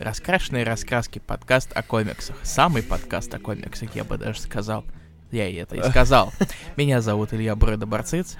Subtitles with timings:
[0.00, 2.34] Раскрашенные раскраски, подкаст о комиксах.
[2.42, 4.86] Самый подкаст о комиксах, я бы даже сказал.
[5.30, 6.32] Я и это и сказал.
[6.76, 8.36] Меня зовут Илья Брэда Барциц.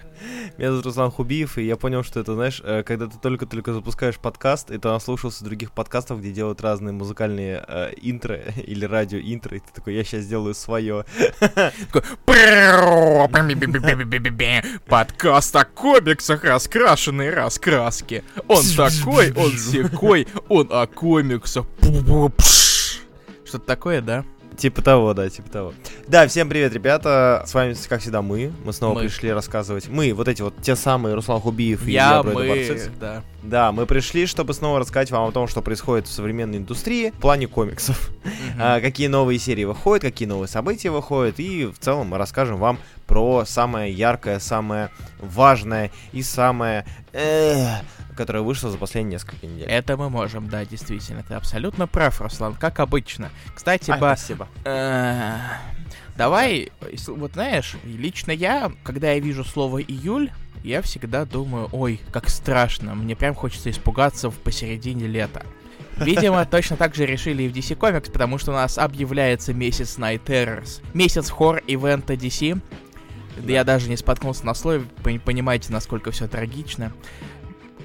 [0.58, 4.18] Меня зовут Руслан Хубиев, и я понял, что это, знаешь, э, когда ты только-только запускаешь
[4.18, 9.60] подкаст, и ты наслушался других подкастов, где делают разные музыкальные э, интро или радио-интро, и
[9.60, 11.04] ты такой, я сейчас сделаю свое.
[14.86, 18.24] Подкаст о комиксах, раскрашенные раскраски.
[18.48, 21.66] Он такой, он секой, он о комиксах.
[23.44, 24.24] Что-то такое, да?
[24.56, 25.72] Типа того, да, типа того.
[26.06, 27.44] Да, всем привет, ребята.
[27.46, 28.52] С вами, как всегда, мы.
[28.64, 29.00] Мы снова Мы.
[29.02, 29.88] пришли рассказывать.
[29.88, 33.22] Мы, вот эти вот те самые Руслан Хубиев и Я, Брэда мы, да.
[33.42, 37.20] Да, мы пришли, чтобы снова рассказать вам о том, что происходит в современной индустрии в
[37.20, 38.10] плане комиксов.
[38.62, 41.40] А, какие новые серии выходят, какие новые события выходят.
[41.40, 46.84] И в целом мы расскажем вам про самое яркое, самое важное и самое...
[47.12, 47.76] э,
[48.16, 49.66] которое вышло за последние несколько недель.
[49.68, 51.22] Это мы можем, да, действительно.
[51.22, 53.30] Ты абсолютно прав, Руслан, как обычно.
[53.54, 54.48] Кстати, Ай, ба- спасибо.
[54.64, 55.36] Э,
[56.16, 56.70] Давай,
[57.08, 60.30] вот знаешь, лично я, когда я вижу слово июль,
[60.62, 65.46] я всегда думаю, ой, как страшно, мне прям хочется испугаться в посередине лета.
[65.96, 69.96] Видимо, точно так же решили и в DC Comics, потому что у нас объявляется месяц
[69.96, 70.82] Night Terrors.
[70.92, 72.60] Месяц хор-ивента DC.
[73.38, 73.52] Да.
[73.52, 76.92] Я даже не споткнулся на слове, пон- понимаете, насколько все трагично.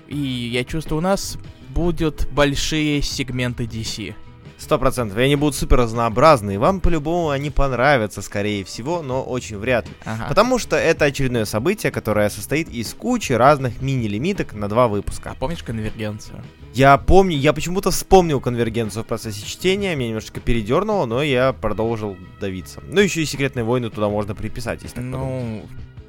[0.08, 1.38] И я чувствую, у нас
[1.70, 4.16] будут большие сегменты DC.
[4.58, 5.18] Сто процентов.
[5.18, 6.58] И они будут супер разнообразные.
[6.58, 9.94] Вам по-любому они понравятся, скорее всего, но очень вряд ли.
[10.06, 10.28] Ага.
[10.30, 15.36] Потому что это очередное событие, которое состоит из кучи разных мини-лимиток на два А выпуска.
[15.38, 16.42] помнишь конвергенцию?
[16.74, 22.18] Я помню, я почему-то вспомнил конвергенцию в процессе чтения, меня немножечко передернуло, но я продолжил
[22.40, 22.82] давиться.
[22.88, 25.64] Ну, еще и секретные войны туда можно приписать, если так подумать.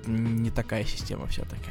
[0.07, 1.71] Ну, не такая система все-таки.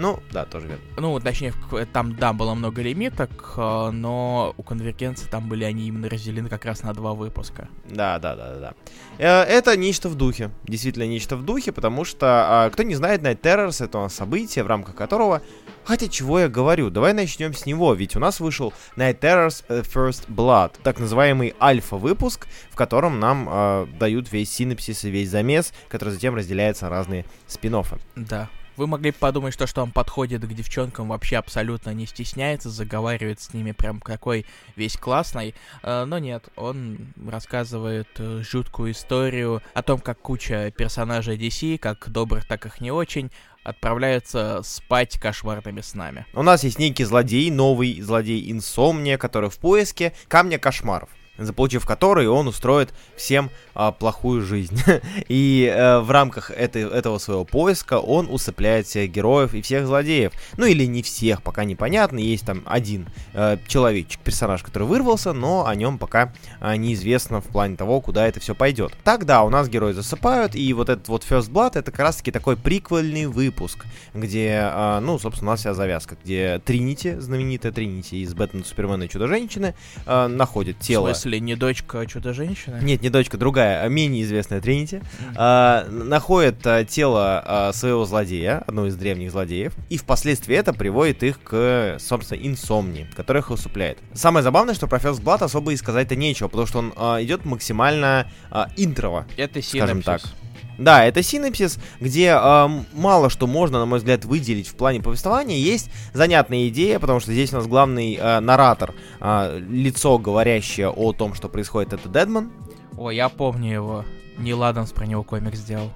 [0.00, 0.82] Ну, да, тоже верно.
[0.96, 1.52] Ну, точнее,
[1.92, 6.64] там, да, было много лимиток, э, но у конвергенции там были они именно разделены как
[6.64, 7.68] раз на два выпуска.
[7.84, 8.74] Да, да, да, да, да.
[9.18, 10.50] Э, Это нечто в духе.
[10.64, 14.14] Действительно, нечто в духе, потому что, а, кто не знает, Night Terrors это у нас
[14.14, 15.42] событие, в рамках которого...
[15.84, 19.82] Хотя, чего я говорю, давай начнем с него, ведь у нас вышел Night Terrors э,
[19.82, 25.74] First Blood, так называемый альфа-выпуск, в котором нам э, дают весь синапсис и весь замес,
[25.88, 27.98] который затем разделяется на разные спин -оффы.
[28.16, 28.48] Да.
[28.76, 33.52] Вы могли подумать, что, что он подходит к девчонкам, вообще абсолютно не стесняется, заговаривает с
[33.52, 35.54] ними прям какой весь классный.
[35.82, 42.08] Э, но нет, он рассказывает э, жуткую историю о том, как куча персонажей DC, как
[42.10, 43.30] добрых, так и не очень,
[43.62, 46.26] отправляются спать кошмарными снами.
[46.32, 51.10] У нас есть некий злодей, новый злодей Инсомния, который в поиске камня кошмаров
[51.44, 54.80] заполучив который, он устроит всем а, плохую жизнь.
[55.28, 60.32] и э, в рамках этой, этого своего поиска он усыпляет всех героев и всех злодеев.
[60.56, 62.18] Ну или не всех, пока непонятно.
[62.18, 67.46] Есть там один э, человечек, персонаж, который вырвался, но о нем пока а, неизвестно в
[67.46, 68.92] плане того, куда это все пойдет.
[69.04, 72.30] Тогда у нас герои засыпают, и вот этот вот First Blood это как раз таки
[72.30, 78.22] такой приквельный выпуск, где, а, ну, собственно, у нас вся завязка, где Тринити, знаменитая Тринити
[78.22, 79.74] из Бэтмена, Супермена и Чудо-женщины,
[80.06, 81.08] а, находит тело.
[81.12, 82.80] В смысле, не дочка, чудо-женщины?
[82.82, 85.02] Нет, не дочка, другая, а менее известная Тринити,
[85.36, 91.22] а, находит а, тело а, своего злодея, одного из древних злодеев, и впоследствии это приводит
[91.22, 93.98] их к, собственно, инсомнии, которая их усыпляет.
[94.14, 97.44] Самое забавное, что про First Blood особо и сказать-то нечего, потому что он а, идет
[97.44, 100.30] максимально а, интрово, Это скажем синапсис.
[100.30, 100.39] так.
[100.80, 105.58] Да, это синапсис, где м, мало что можно, на мой взгляд, выделить в плане повествования.
[105.58, 111.12] Есть занятная идея, потому что здесь у нас главный а, наратор, а, лицо, говорящее о
[111.12, 112.50] том, что происходит, это Дедман.
[112.96, 114.04] О, я помню его.
[114.38, 115.90] Нил Адамс про него комикс сделал.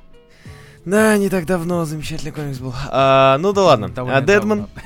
[0.85, 2.75] Да, не так давно замечательный комикс был.
[2.91, 3.89] А, ну да ладно.
[3.89, 4.69] Довольно А, Дедман.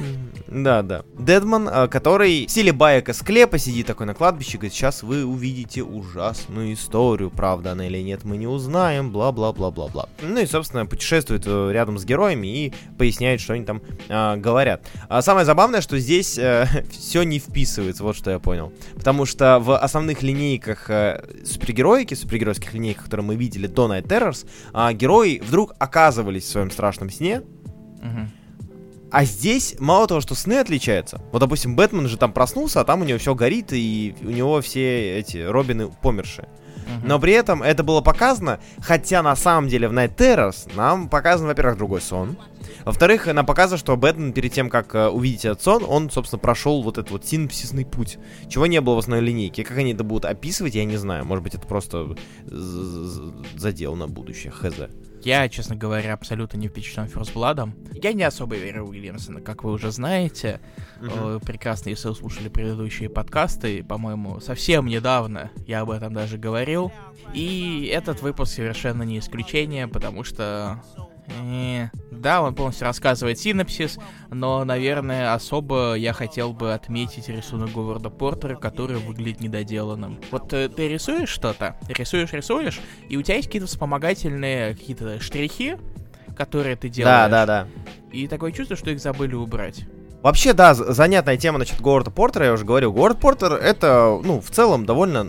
[0.50, 1.02] Да, да.
[1.18, 5.22] Дедман, а, который в стиле баек из склепа сидит такой на кладбище, говорит, сейчас вы
[5.22, 10.08] увидите ужасную историю, правда она или нет, мы не узнаем, бла-бла-бла-бла-бла.
[10.22, 14.80] Ну и, собственно, путешествует э, рядом с героями и поясняет, что они там а, говорят.
[15.10, 16.40] А самое забавное, что здесь
[16.90, 18.72] все не вписывается, вот что я понял.
[18.94, 24.46] Потому что в основных линейках э, супергероики, супергеройских линейках, которые мы видели до Night Terrors,
[24.72, 27.42] а, герои вдруг оказывались в своем страшном сне,
[29.10, 31.20] а здесь мало того, что сны отличаются.
[31.32, 34.60] Вот, допустим, Бэтмен же там проснулся, а там у него все горит, и у него
[34.60, 36.48] все эти Робины помершие.
[37.04, 41.46] Но при этом это было показано, хотя на самом деле в Night Terrors нам показан,
[41.46, 42.36] во-первых, другой сон.
[42.84, 46.82] Во-вторых, нам показано, что Бэтмен перед тем, как э, увидеть этот сон, он, собственно, прошел
[46.82, 48.18] вот этот вот синапсисный путь,
[48.48, 49.64] чего не было в основной линейке.
[49.64, 51.26] Как они это будут описывать, я не знаю.
[51.26, 54.74] Может быть, это просто задел на будущее, хз.
[55.22, 57.70] Я, честно говоря, абсолютно не впечатлен Blood.
[58.02, 60.60] Я не особо верю в Уильямсона, как вы уже знаете.
[61.00, 61.44] Mm-hmm.
[61.44, 66.92] Прекрасно, если вы слушали предыдущие подкасты, по-моему, совсем недавно я об этом даже говорил.
[67.34, 70.82] И этот выпуск совершенно не исключение, потому что
[72.10, 73.98] да, он полностью рассказывает синапсис,
[74.30, 80.18] но, наверное, особо я хотел бы отметить рисунок Говарда Портера, который выглядит недоделанным.
[80.30, 85.76] Вот э, ты рисуешь что-то, рисуешь, рисуешь, и у тебя есть какие-то вспомогательные какие-то штрихи,
[86.36, 87.30] которые ты делаешь.
[87.30, 87.68] Да, да, да.
[88.12, 89.84] И такое чувство, что их забыли убрать.
[90.22, 92.92] Вообще, да, занятная тема насчет Говарда Портера, я уже говорил.
[92.92, 95.28] Говард Портер это, ну, в целом довольно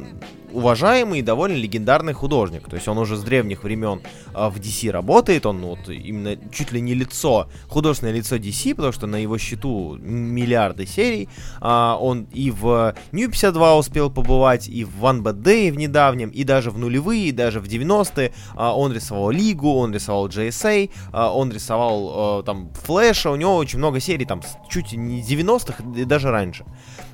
[0.52, 2.68] уважаемый и довольно легендарный художник.
[2.70, 4.02] То есть он уже с древних времен
[4.34, 8.94] а, в DC работает, он вот именно чуть ли не лицо, художественное лицо DC, потому
[8.94, 11.30] что на его счету миллиарды серий.
[11.62, 16.30] А, он и в New 52 успел побывать, и в One Bad Day в недавнем,
[16.30, 18.34] и даже в нулевые, и даже в 90-е.
[18.56, 24.00] А, он рисовал Лигу, он рисовал JSA, он рисовал там Флэша, у него очень много
[24.00, 26.66] серий, там чуть не 90-х, и даже раньше.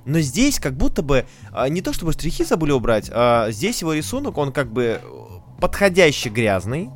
[0.05, 3.93] Но здесь как будто бы а, не то чтобы штрихи забыли убрать, а здесь его
[3.93, 5.01] рисунок, он как бы
[5.59, 6.89] подходящий грязный.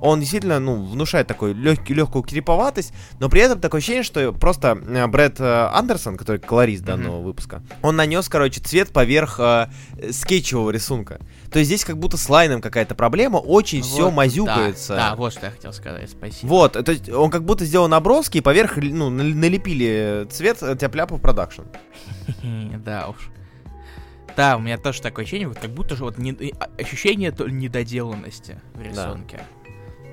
[0.00, 4.78] Он действительно, ну, внушает такой легкий, легкую криповатость, но при этом такое ощущение, что просто
[4.86, 7.24] э, Брэд э, Андерсон, который колорист данного mm-hmm.
[7.24, 9.68] выпуска, он нанес, короче, цвет поверх э,
[10.10, 11.20] скетчевого рисунка.
[11.50, 14.94] То есть здесь как будто с лайном какая-то проблема, очень вот, все мазюкается.
[14.94, 16.48] Да, да, вот что я хотел сказать, спасибо.
[16.48, 21.62] Вот, то есть он как будто сделал наброски и поверх, ну, налепили цвет тяп-ляпа продакшн.
[22.84, 23.30] Да уж.
[24.36, 28.60] Да, у меня тоже такое ощущение, вот как будто же вот не, а, ощущение недоделанности
[28.74, 29.38] в рисунке.
[29.38, 29.59] Да.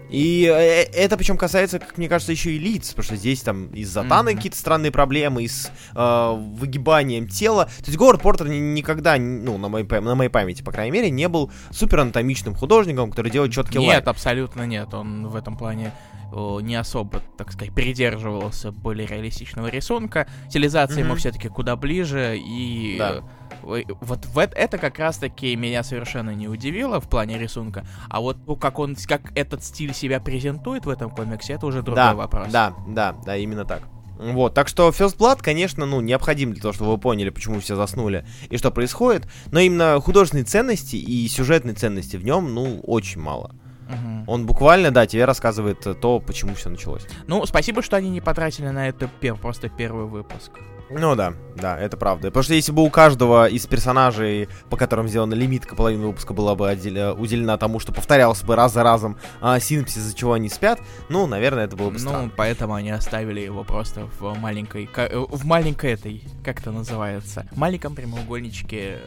[0.09, 3.67] И э, это причем касается, как мне кажется, еще и лиц, потому что здесь там
[3.67, 4.35] из затаны mm-hmm.
[4.35, 7.65] какие-то странные проблемы, и с э, выгибанием тела.
[7.65, 11.27] То есть Говард Портер никогда, ну, на моей, на моей памяти, по крайней мере, не
[11.27, 13.91] был супер анатомичным художником, который делает четкий лайн.
[13.91, 14.93] Нет, абсолютно нет.
[14.93, 15.93] Он в этом плане
[16.31, 20.27] не особо, так сказать, придерживался более реалистичного рисунка.
[20.49, 21.05] Стилизация mm-hmm.
[21.05, 23.23] ему все-таки куда ближе, и да.
[23.61, 27.85] Вот в это, это как раз-таки меня совершенно не удивило в плане рисунка.
[28.09, 31.81] А вот ну, как он, как этот стиль себя презентует в этом комиксе, это уже
[31.81, 32.47] другой да, вопрос.
[32.49, 33.83] Да, да, да, именно так.
[34.17, 37.75] Вот, так что First Blood, конечно, ну, необходим для того, чтобы вы поняли, почему все
[37.75, 43.21] заснули и что происходит, но именно художественной ценности и сюжетной ценности в нем, ну, очень
[43.21, 43.55] мало.
[43.87, 44.23] Угу.
[44.31, 47.05] Он буквально, да, тебе рассказывает то, почему все началось.
[47.27, 50.51] Ну, спасибо, что они не потратили на это пер просто первый выпуск.
[50.89, 52.27] Ну да, да, это правда.
[52.27, 56.55] Потому что если бы у каждого из персонажей, по которым сделана лимитка, половина выпуска была
[56.55, 60.49] бы отделя, уделена тому, что повторялся бы раз за разом а, синапсис, из-за чего они
[60.49, 60.79] спят,
[61.09, 62.25] ну, наверное, это было бы ну, странно.
[62.25, 67.95] Ну, поэтому они оставили его просто в маленькой, в маленькой этой, как это называется, маленьком
[67.95, 68.99] прямоугольничке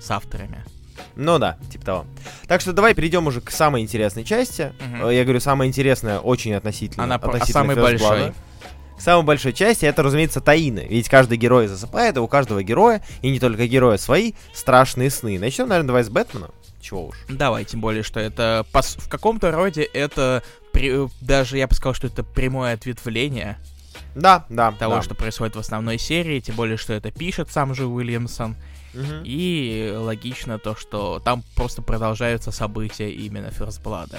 [0.00, 0.64] с авторами.
[1.16, 2.06] Ну да, типа того.
[2.46, 4.72] Так что давай перейдем уже к самой интересной части.
[5.00, 5.10] Угу.
[5.10, 7.04] Я говорю, самая интересная очень относительно.
[7.04, 8.32] Она относительно а самой большой.
[8.96, 10.86] К самой большой части это, разумеется, таины.
[10.88, 15.38] Ведь каждый герой засыпает, и у каждого героя, и не только героя, свои страшные сны.
[15.38, 16.50] Начнем, наверное, давай с Бэтмена.
[16.80, 17.16] Чего уж.
[17.28, 20.42] Давай, тем более, что это в каком-то роде это
[20.72, 21.08] при...
[21.20, 23.58] даже я бы сказал, что это прямое ответвление.
[24.14, 24.72] Да, да.
[24.72, 25.02] Того, да.
[25.02, 28.56] что происходит в основной серии, тем более, что это пишет сам же Уильямсон.
[28.94, 29.22] Угу.
[29.24, 34.16] И логично то, что там просто продолжаются события именно First Blood.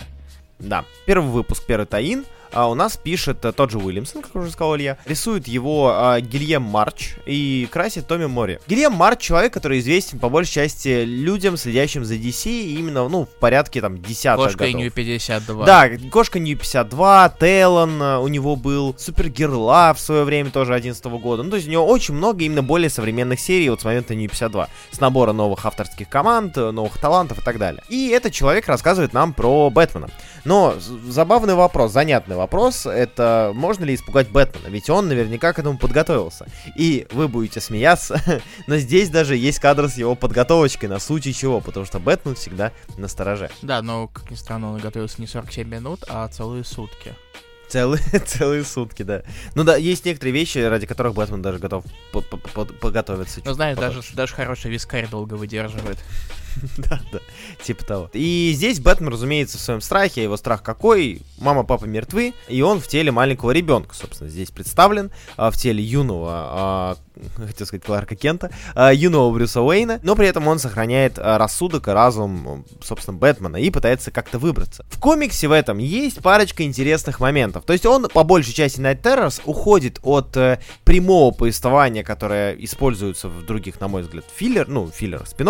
[0.60, 4.52] Да, первый выпуск, первый таин а, у нас пишет а, тот же Уильямсон, как уже
[4.52, 4.98] сказал Илья.
[5.06, 8.60] Рисует его а, Гильем Марч и красит Томми Мори.
[8.68, 13.30] Гильем Марч человек, который известен по большей части людям, следящим за DC, именно, ну, в
[13.40, 15.66] порядке там десятых Кошка Нью 52.
[15.66, 21.04] Да, Кошка Нью 52, Телон а, у него был, Супергерла в свое время тоже 11
[21.06, 21.44] года.
[21.44, 24.30] Ну, то есть у него очень много именно более современных серий вот с момента Нью
[24.30, 24.70] 52.
[24.92, 27.84] С набора новых авторских команд, новых талантов и так далее.
[27.90, 30.10] И этот человек рассказывает нам про Бэтмена.
[30.44, 30.76] Но
[31.08, 34.68] забавный вопрос, занятный вопрос, это можно ли испугать Бэтмена?
[34.68, 36.48] Ведь он наверняка к этому подготовился.
[36.76, 38.22] И вы будете смеяться,
[38.68, 42.72] но здесь даже есть кадр с его подготовочкой на случай чего, потому что Бэтмен всегда
[42.98, 43.50] на стороже.
[43.62, 47.14] Да, но, как ни странно, он готовился не 47 минут, а целые сутки.
[47.68, 49.24] Целые, целые сутки, да.
[49.56, 51.84] Ну да, есть некоторые вещи, ради которых Бэтмен даже готов
[52.80, 53.42] поготовиться.
[53.44, 55.98] Ну знаешь, даже, даже хороший вискарь долго выдерживает.
[56.78, 57.20] да, да,
[57.64, 58.10] типа того.
[58.14, 60.24] И здесь Бэтмен, разумеется, в своем страхе.
[60.24, 61.22] Его страх какой?
[61.38, 65.84] Мама, папа мертвы, и он в теле маленького ребенка, собственно, здесь представлен, а, в теле
[65.84, 66.98] юного, а,
[67.38, 71.92] хотел сказать, Кларка Кента, а, юного Брюса Уэйна, но при этом он сохраняет рассудок и
[71.92, 74.86] разум, собственно, Бэтмена и пытается как-то выбраться.
[74.90, 77.66] В комиксе в этом есть парочка интересных моментов.
[77.66, 83.30] То есть он, по большей части, Night Terrors уходит от э, прямого повествования, которое используется
[83.30, 85.46] в других, на мой взгляд, филлер, ну, филлерах, спин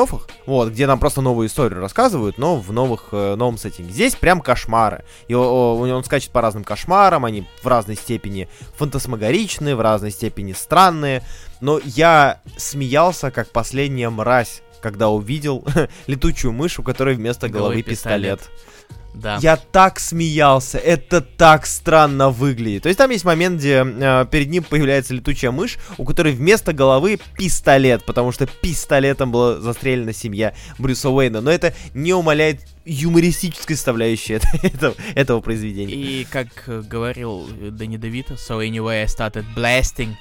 [0.45, 3.91] вот, где нам нам просто новую историю рассказывают, но в новых, э, новом сеттинге.
[3.91, 5.03] Здесь прям кошмары.
[5.27, 8.47] И о, он скачет по разным кошмарам, они в разной степени
[8.77, 11.21] фантасмагоричные, в разной степени странные.
[11.59, 15.65] Но я смеялся, как последняя мразь, когда увидел
[16.07, 18.39] летучую мышь, у которой вместо головы пистолет.
[18.39, 18.75] пистолет.
[19.15, 19.38] Да.
[19.41, 22.84] Я так смеялся, это так странно выглядит.
[22.84, 26.74] То есть там есть момент, где э, перед ним появляется летучая мышь, у которой вместо
[26.74, 31.41] головы пистолет, потому что пистолетом была застрелена семья Брюса Уэйна.
[31.41, 35.93] Но это не умаляет юмористической составляющей этого, этого произведения.
[35.93, 36.48] И как
[36.88, 40.13] говорил Дэнни Девито, so anyway I started blasting.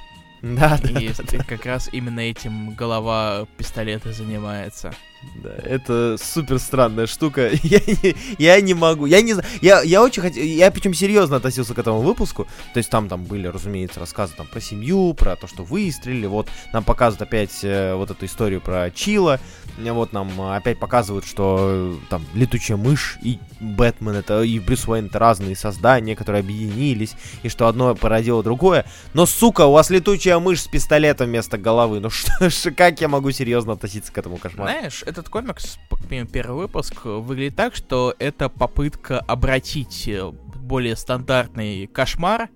[0.43, 1.45] Да, и да, да.
[1.45, 4.93] как раз именно этим голова пистолета занимается.
[5.37, 7.51] Да, это супер странная штука.
[7.63, 9.07] Я не, я не могу.
[9.07, 9.49] Я не знаю.
[9.61, 10.43] Я, я очень хотел.
[10.43, 12.47] Я причем серьезно относился к этому выпуску.
[12.73, 16.27] То есть там там были, разумеется, рассказы там про семью, про то, что выстрелили.
[16.27, 19.41] Вот нам показывают опять э, вот эту историю про Чила.
[19.79, 25.07] Вот нам опять показывают, что э, там летучая мышь и Бэтмен это и Брюс Уэйн
[25.07, 28.85] это разные создания, которые объединились, и что одно породило другое.
[29.15, 32.01] Но, сука, у вас летучая мышь с пистолетом вместо головы.
[32.01, 32.11] Ну
[32.51, 34.71] что, как я могу серьезно относиться к этому кошмару?
[34.71, 35.79] Знаешь, этот комикс,
[36.09, 42.51] первый выпуск, выглядит так, что это попытка обратить э, более стандартный кошмар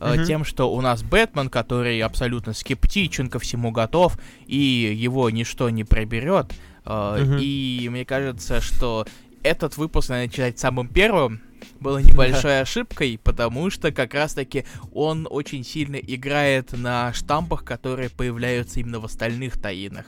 [0.00, 0.26] Uh-huh.
[0.26, 4.18] тем, что у нас Бэтмен, который абсолютно скептичен, ко всему готов,
[4.48, 6.52] и его ничто не проберет.
[6.84, 7.40] Uh-huh.
[7.40, 9.06] И мне кажется, что
[9.44, 11.40] этот выпуск надо читать самым первым,
[11.78, 18.80] было небольшой ошибкой, потому что как раз-таки он очень сильно играет на штампах, которые появляются
[18.80, 20.06] именно в остальных таинах.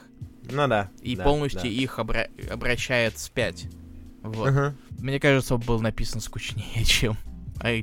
[0.51, 0.91] Ну да.
[1.01, 1.69] И да, полностью да.
[1.69, 3.67] их обра- обращает вспять.
[4.23, 4.49] Вот.
[4.49, 4.75] Uh-huh.
[4.99, 7.17] Мне кажется, он был написан скучнее, чем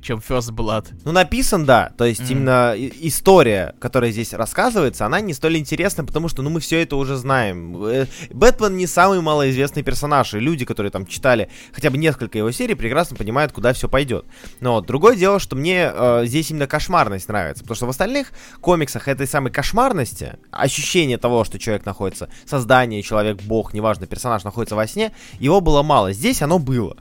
[0.01, 0.87] чем First Blood.
[1.05, 1.91] Ну, написан, да.
[1.97, 2.31] То есть mm.
[2.31, 6.95] именно история, которая здесь рассказывается, она не столь интересна, потому что, ну, мы все это
[6.95, 7.83] уже знаем.
[7.85, 12.51] Э, Бэтмен не самый малоизвестный персонаж, и люди, которые там читали хотя бы несколько его
[12.51, 14.25] серий, прекрасно понимают, куда все пойдет.
[14.59, 19.07] Но другое дело, что мне э, здесь именно кошмарность нравится, потому что в остальных комиксах
[19.07, 24.85] этой самой кошмарности, ощущение того, что человек находится, создание, человек, бог, неважно, персонаж находится во
[24.87, 26.13] сне, его было мало.
[26.13, 26.97] Здесь оно было,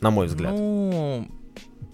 [0.00, 0.52] на мой взгляд.
[0.52, 1.26] Ну,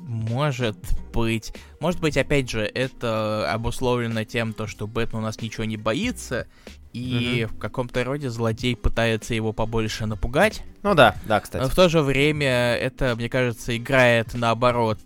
[0.09, 0.79] может
[1.13, 1.53] быть.
[1.81, 6.47] Может быть, опять же, это обусловлено тем, то, что Бэтмен у нас ничего не боится,
[6.95, 7.55] и mm-hmm.
[7.55, 10.63] в каком-то роде злодей пытается его побольше напугать.
[10.83, 11.63] Ну да, да, кстати.
[11.63, 14.99] Но в то же время это, мне кажется, играет наоборот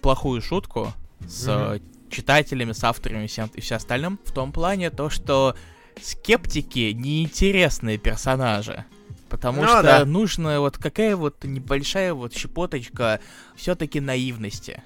[0.00, 0.92] плохую шутку
[1.26, 2.10] с mm-hmm.
[2.10, 4.18] читателями, с авторами всем, и все остальным.
[4.24, 5.54] В том плане то, что
[6.00, 8.84] скептики неинтересные персонажи.
[9.32, 10.04] Потому ну, что да.
[10.04, 13.18] нужно вот какая вот небольшая вот щепоточка
[13.56, 14.82] все-таки наивности.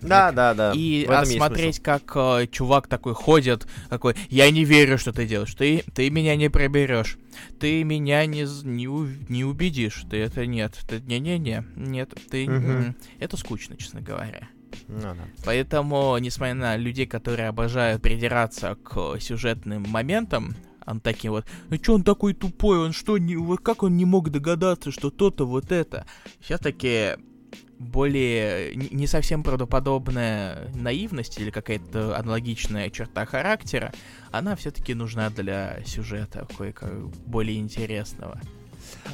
[0.00, 0.72] Да, да, да.
[0.74, 5.84] И осмотреть, как э, чувак такой ходит, такой, я не верю, что ты делаешь, ты,
[5.94, 7.18] ты меня не проберешь,
[7.60, 8.86] ты меня не, не,
[9.28, 12.48] не убедишь, ты это нет, ты не-не-не, нет, ты...
[12.48, 12.94] Угу.
[13.18, 14.48] Это скучно, честно говоря.
[14.88, 15.28] Ну, да.
[15.44, 20.54] Поэтому, несмотря на людей, которые обожают придираться к сюжетным моментам,
[20.86, 24.04] он таким вот, ну что он такой тупой, он что, не, вот как он не
[24.04, 26.06] мог догадаться, что то-то вот это.
[26.40, 27.16] Все-таки
[27.78, 33.92] более не совсем правдоподобная наивность или какая-то аналогичная черта характера,
[34.30, 38.40] она все-таки нужна для сюжета кое-как более интересного.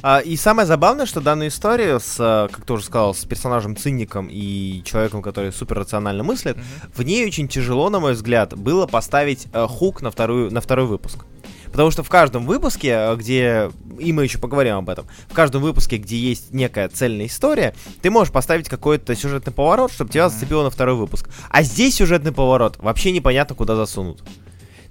[0.01, 2.17] А, и самое забавное, что данную историю с,
[2.51, 6.91] как ты уже сказал, с персонажем циником и человеком, который супер рационально мыслит, mm-hmm.
[6.93, 10.85] в ней очень тяжело, на мой взгляд, было поставить э, хук на, вторую, на второй
[10.85, 11.25] выпуск.
[11.73, 15.63] Потому что в каждом выпуске, э, где, и мы еще поговорим об этом, в каждом
[15.63, 20.63] выпуске, где есть некая цельная история, ты можешь поставить какой-то сюжетный поворот, чтобы тебя зацепило
[20.63, 21.29] на второй выпуск.
[21.49, 24.23] А здесь сюжетный поворот вообще непонятно, куда засунут.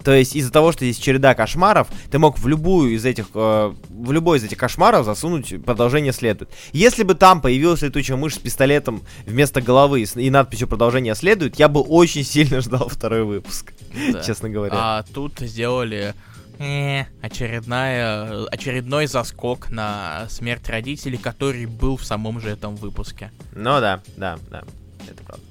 [0.03, 3.73] То есть из-за того, что здесь череда кошмаров, ты мог в любую из этих, э,
[3.89, 6.51] в любой из этих кошмаров засунуть продолжение следует.
[6.73, 11.69] Если бы там появилась летучая мышь с пистолетом вместо головы и надписью продолжение следует, я
[11.69, 13.73] бы очень сильно ждал второй выпуск,
[14.13, 14.21] да.
[14.27, 14.75] честно говоря.
[14.77, 16.15] А тут сделали
[16.59, 23.31] очередная, очередной заскок на смерть родителей, который был в самом же этом выпуске.
[23.53, 24.63] Ну да, да, да,
[25.09, 25.45] это правда.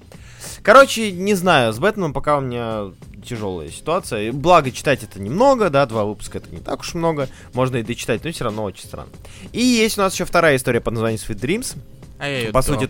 [0.64, 2.92] Короче, не знаю, с Бэтменом пока у меня
[3.24, 4.32] тяжелая ситуация.
[4.32, 7.30] Благо, читать это немного, да, два выпуска это не так уж много.
[7.54, 9.12] Можно и дочитать, но все равно очень странно.
[9.52, 11.78] И есть у нас еще вторая история под названием Sweet Dreams.
[12.20, 12.90] А я ее По сути,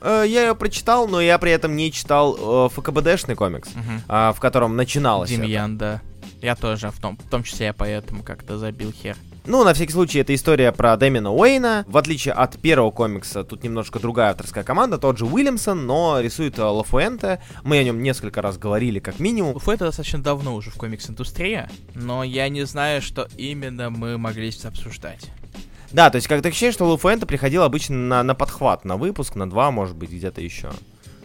[0.00, 4.02] э, я ее прочитал, но я при этом не читал э, ФКБДшный комикс, угу.
[4.08, 5.78] э, в котором начиналось Демьян, это.
[5.78, 6.00] да.
[6.40, 9.16] Я тоже, в том, в том числе я поэтому как-то забил хер.
[9.44, 11.84] Ну, на всякий случай, это история про Дэмина Уэйна.
[11.88, 16.58] В отличие от первого комикса, тут немножко другая авторская команда, тот же Уильямсон, но рисует
[16.58, 17.40] э, Лафуэнте.
[17.64, 19.54] Мы о нем несколько раз говорили, как минимум.
[19.54, 24.66] Лафуэнте достаточно давно уже в комикс-индустрии, но я не знаю, что именно мы могли здесь
[24.66, 25.30] обсуждать.
[25.92, 29.48] Да, то есть как-то ощущение, что Лафуэнте приходил обычно на, на подхват, на выпуск, на
[29.48, 30.70] два, может быть, где-то еще.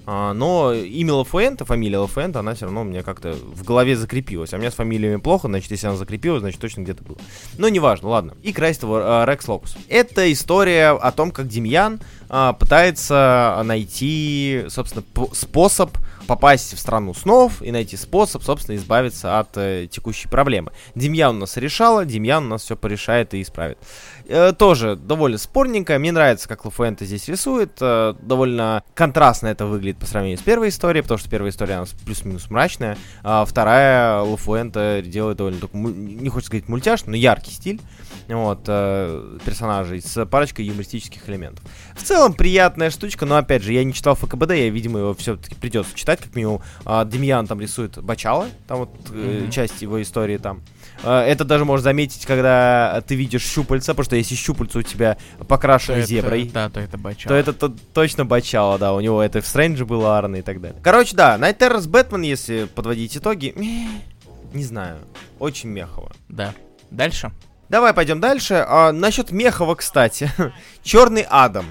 [0.06, 4.54] А, но имя Лафуэнта, фамилия Лафуэнта, она все равно у меня как-то в голове закрепилась.
[4.54, 7.18] А у меня с фамилиями плохо, значит, если она закрепилась, значит, точно где-то было.
[7.58, 8.36] Но неважно, ладно.
[8.44, 9.78] И его а, Рекс Локус.
[9.88, 17.62] Это история о том, как Демьян а, пытается найти, собственно, способ попасть в страну снов
[17.62, 20.72] и найти способ, собственно, избавиться от э, текущей проблемы.
[20.96, 23.78] Демьян у нас решала, Демьян у нас все порешает и исправит.
[24.28, 25.98] Э, тоже довольно спорненько.
[26.00, 27.78] Мне нравится, как Лафуэнте здесь рисует.
[27.82, 31.86] Э, довольно контрастно это выглядит по сравнению с первой историей, потому что первая история она
[32.06, 32.98] плюс-минус мрачная.
[33.24, 37.82] А вторая Лафуэнте делает довольно, только, не хочется сказать мультяшный, но яркий стиль
[38.28, 41.64] вот, э, персонажей с парочкой юмористических элементов.
[41.96, 45.56] В целом приятная штучка, но опять же, я не читал ФКБД, я, видимо, его все-таки
[45.56, 46.62] придется читать, как минимум.
[46.86, 49.52] А, Демьян там рисует Бачала, там вот э, mm-hmm.
[49.52, 50.62] часть его истории там.
[51.04, 55.18] А, это даже можно заметить, когда ты видишь щупальца, потому что если щупальца у тебя
[55.48, 57.30] покрашены то зеброй, это, да, то это Бачала.
[57.30, 60.62] То это то, точно Бачала, да, у него это в Стрэнджи было Арна и так
[60.62, 60.80] далее.
[60.84, 65.00] Короче, да, Night Terrors Бэтмен, если подводить итоги, не знаю,
[65.40, 66.12] очень мехово.
[66.30, 66.54] Да.
[66.92, 67.32] Дальше?
[67.70, 68.64] Давай пойдем дальше.
[68.68, 70.30] А, насчет Мехова, кстати.
[70.84, 71.66] Черный Адам.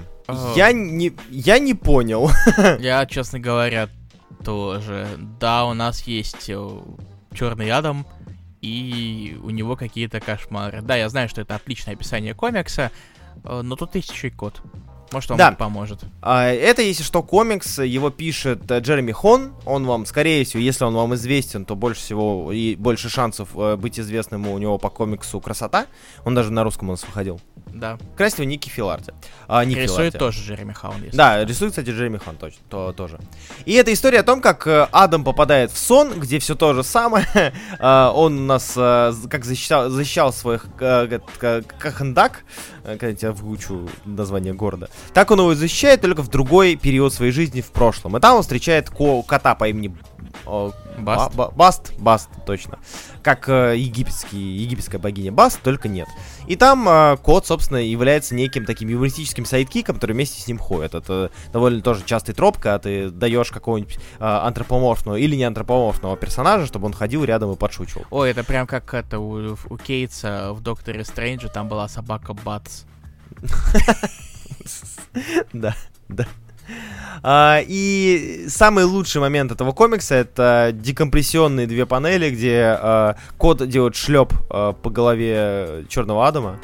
[0.55, 2.29] Я не, я не понял.
[2.79, 3.89] Я, честно говоря,
[4.43, 5.07] тоже.
[5.39, 6.69] Да, у нас есть э,
[7.33, 8.05] Черный Адам,
[8.63, 10.81] и у него какие-то кошмары.
[10.81, 12.91] Да, я знаю, что это отличное описание комикса,
[13.43, 14.61] э, но тут есть еще и код.
[15.13, 15.51] Может, он да.
[15.51, 15.99] поможет.
[16.23, 19.53] А, это, если что, комикс, его пишет э, Джереми Хон.
[19.63, 23.75] Он вам, скорее всего, если он вам известен, то больше всего и больше шансов э,
[23.75, 25.85] быть известным у него по комиксу «Красота».
[26.25, 27.39] Он даже на русском у нас выходил.
[27.67, 27.99] Да.
[28.17, 29.13] Красит его Ники Филарти.
[29.47, 30.17] А, Ник рисует Филарти.
[30.17, 30.95] тоже Джереми Хон.
[31.03, 31.15] Если.
[31.15, 33.19] Да, рисует, кстати, Джереми Хон, точно, то, тоже.
[33.65, 36.83] И это история о том, как э, Адам попадает в сон, где все то же
[36.83, 37.27] самое.
[37.79, 42.41] А, он у нас как защищал, защищал своих Кахандак, когда
[42.85, 44.89] я выучу название города.
[45.13, 48.17] Так он его защищает только в другой период своей жизни в прошлом.
[48.17, 49.95] И там он встречает ко- кота по имени
[50.97, 51.33] Баст.
[51.35, 52.79] Ба- Баст, Баст, точно.
[53.21, 56.07] Как э, египетский, египетская богиня Баст, только нет.
[56.47, 60.93] И там э, кот, собственно, является неким таким юмористическим сайдкиком, который вместе с ним ходит.
[60.95, 66.65] Это довольно тоже частый троп, когда ты даешь какого-нибудь э, антропоморфного или не антропоморфного персонажа,
[66.67, 68.05] чтобы он ходил рядом и подшучивал.
[68.11, 72.72] Ой, это прям как это у, у Кейтса в Докторе Стрэнджа, там была собака Бац.
[75.53, 75.75] Да,
[76.09, 76.25] да.
[77.21, 83.95] А, и самый лучший момент этого комикса это декомпрессионные две панели, где а, кот делает
[83.95, 86.59] шлеп а, по голове Черного Адама.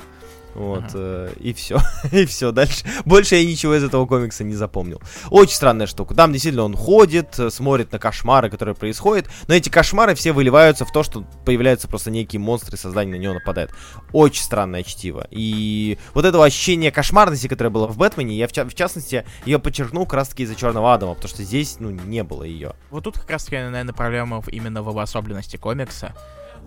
[0.55, 0.93] Вот, ага.
[0.95, 1.79] э, и все.
[2.11, 2.51] и все.
[2.51, 2.85] Дальше.
[3.05, 5.01] Больше я ничего из этого комикса не запомнил.
[5.29, 6.15] Очень странная штука.
[6.15, 9.27] Там действительно он ходит, э, смотрит на кошмары, которые происходят.
[9.47, 13.33] Но эти кошмары все выливаются в то, что появляются просто некие монстры, создания на него
[13.33, 13.71] нападают.
[14.11, 15.27] Очень странное чтиво.
[15.29, 19.59] И вот этого ощущения кошмарности, которое было в Бэтмене, я в, ча- в частности ее
[19.59, 22.73] подчеркнул как раз таки из-за Черного Адама, потому что здесь, ну, не было ее.
[22.89, 26.15] Вот тут как раз таки, наверное, проблема именно в обособленности комикса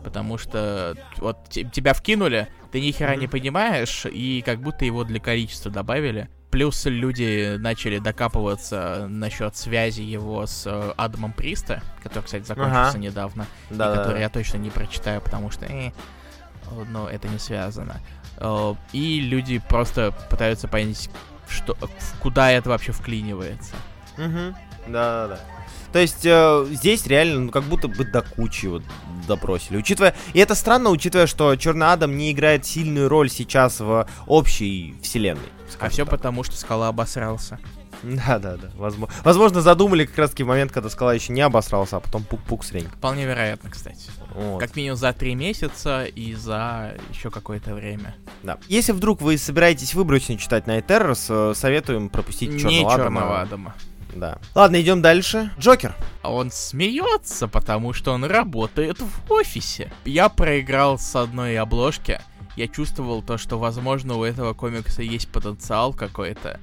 [0.02, 5.20] потому что вот тебя вкинули, ты ни хера не понимаешь, и как будто его для
[5.20, 6.28] количества добавили.
[6.50, 12.98] Плюс люди начали докапываться насчет связи его с э, Адамом Приста, который, кстати, закончился ага.
[12.98, 15.92] недавно, да, и который я точно не прочитаю, потому что, э,
[16.90, 18.00] но это не связано.
[18.38, 21.08] Э, и люди просто пытаются понять,
[21.48, 21.76] что,
[22.20, 23.74] куда это вообще вклинивается.
[24.18, 24.54] Угу.
[24.88, 25.40] Да, да, да.
[25.92, 28.82] То есть э, здесь реально, ну, как будто бы до кучи вот
[29.28, 29.76] допросили.
[29.76, 34.94] Учитывая, и это странно, учитывая, что Черный Адам не играет сильную роль сейчас в общей
[35.02, 35.42] вселенной.
[35.80, 36.10] А все так.
[36.10, 37.58] потому, что Скала обосрался.
[38.02, 38.70] Да, да, да.
[38.74, 42.64] Возможно, возможно, задумали как раз таки момент, когда Скала еще не обосрался, а потом пук-пук
[42.64, 42.88] срень.
[42.88, 44.10] Вполне вероятно, кстати.
[44.34, 44.60] Вот.
[44.60, 48.16] Как минимум за три месяца и за еще какое-то время.
[48.42, 48.58] Да.
[48.68, 52.96] Если вдруг вы собираетесь выбросить читать Night Terrors, э, советуем пропустить Черного не Адама.
[52.96, 53.74] Черного Адама.
[54.14, 54.38] Да.
[54.54, 55.50] Ладно, идем дальше.
[55.58, 55.94] Джокер.
[56.22, 59.92] Он смеется, потому что он работает в офисе.
[60.04, 62.20] Я проиграл с одной обложки.
[62.56, 66.60] Я чувствовал то, что, возможно, у этого комикса есть потенциал какой-то.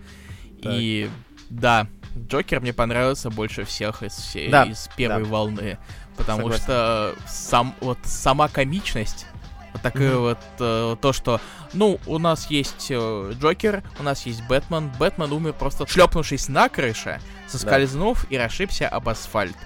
[0.62, 1.10] И
[1.50, 5.30] да, Джокер мне понравился больше всех из всей да, из первой да.
[5.30, 5.78] волны.
[6.16, 6.64] Потому Согласен.
[6.64, 9.26] что сам, вот сама комичность
[9.74, 10.20] вот такое mm-hmm.
[10.20, 11.42] вот э, то, что,
[11.74, 14.92] ну, у нас есть э, Джокер, у нас есть Бэтмен.
[15.00, 18.36] Бэтмен умер просто шлепнувшись на крыше, соскользнув да.
[18.36, 19.58] и расшибся об асфальт.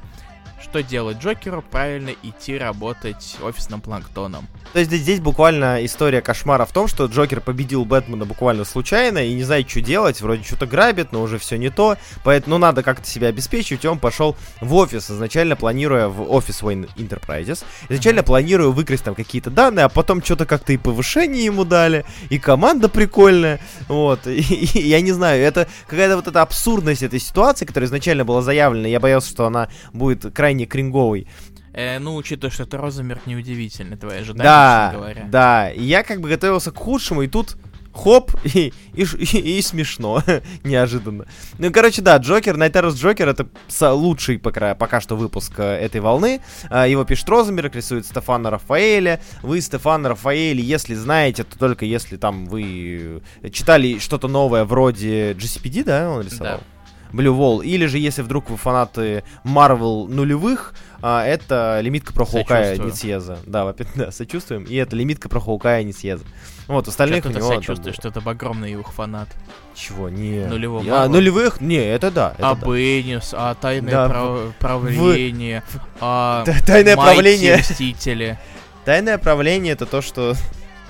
[0.63, 1.62] Что делать Джокеру?
[1.62, 4.47] Правильно идти работать офисным планктоном.
[4.71, 9.34] То есть здесь буквально история кошмара в том, что Джокер победил Бэтмена буквально случайно и
[9.34, 12.82] не знает, что делать, вроде что-то грабит, но уже все не то, поэтому ну, надо
[12.82, 18.21] как-то себя обеспечивать, и он пошел в офис, изначально планируя в офис Wayne Enterprises, изначально
[18.21, 18.23] mm-hmm.
[18.23, 22.89] планируя выкрасть там какие-то данные, а потом что-то как-то и повышение ему дали, и команда
[22.89, 27.88] прикольная, вот, и, и, я не знаю, это какая-то вот эта абсурдность этой ситуации, которая
[27.88, 31.28] изначально была заявлена, я боялся, что она будет крайне кринговой,
[31.74, 35.24] Э, ну, учитывая, что это Розенберг, неудивительно твои ожидания, да, говоря.
[35.28, 37.58] Да, я как бы готовился к худшему, и тут
[37.92, 40.22] хоп, и, и, и, и смешно,
[40.63, 41.26] неожиданно.
[41.58, 43.48] Ну, короче, да, Джокер, Найтарус Джокер, это
[43.82, 46.42] лучший пока, пока что выпуск э, этой волны.
[46.70, 49.20] А, его пишет Розенберг, рисует Стефана Рафаэля.
[49.42, 55.84] Вы Стефана Рафаэля, если знаете, то только если там вы читали что-то новое вроде GCPD,
[55.84, 56.58] да, он рисовал?
[56.58, 56.72] Да.
[57.13, 57.63] Blue Wall.
[57.63, 63.38] Или же, если вдруг вы фанаты Marvel нулевых, а, это лимитка про Хоукая Ницьеза.
[63.45, 64.63] Да, во да, сочувствуем.
[64.63, 66.26] И это лимитка про Хоукая Ницьеза.
[66.67, 67.54] Вот, остальных у него...
[67.54, 69.30] Сочувствуешь, что это огромный их фанат.
[69.76, 70.10] Чего?
[70.10, 70.45] Не.
[70.47, 71.04] Нулевого.
[71.04, 71.62] А, нулевых?
[71.62, 72.34] Не, это да.
[72.38, 72.65] Это а да.
[72.67, 74.56] Беннис, а тайное да, прав...
[74.60, 75.80] правление, в...
[76.02, 77.58] а Тайное правление.
[77.58, 78.39] Мстители.
[78.86, 80.36] Тайное правление это то, что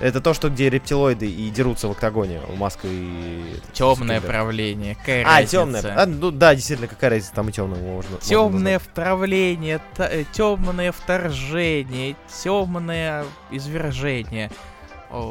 [0.00, 3.42] это то, что где рептилоиды и дерутся в октагоне у Маска и...
[3.72, 5.82] Темное правление, какая А, темное.
[5.96, 8.16] А, ну да, действительно, какая разница, там и темное можно.
[8.18, 14.50] Темное вправление, э, темное вторжение, темное извержение.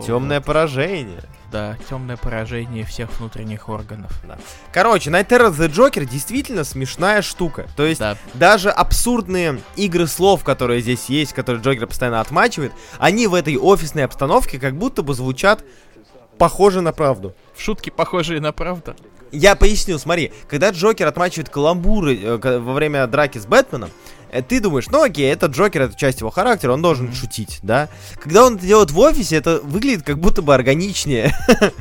[0.06, 1.22] Темное поражение
[1.54, 4.12] да, темное поражение всех внутренних органов.
[4.28, 4.40] Да.
[4.74, 7.68] Короче, Night Terror The Joker действительно смешная штука.
[7.78, 8.18] То есть да.
[8.34, 14.04] даже абсурдные игры слов, которые здесь есть, которые Джокер постоянно отмачивает, они в этой офисной
[14.04, 15.64] обстановке как будто бы звучат
[16.40, 17.36] похоже на правду.
[17.56, 18.96] Шутки похожие на правду.
[19.32, 23.92] Я поясню, смотри, когда Джокер отмачивает каламбуры э, во время драки с Бэтменом,
[24.42, 27.16] ты думаешь, ну окей, это Джокер, это часть его характера, он должен mm-hmm.
[27.16, 27.90] шутить, да?
[28.22, 31.34] Когда он это делает в офисе, это выглядит как будто бы органичнее.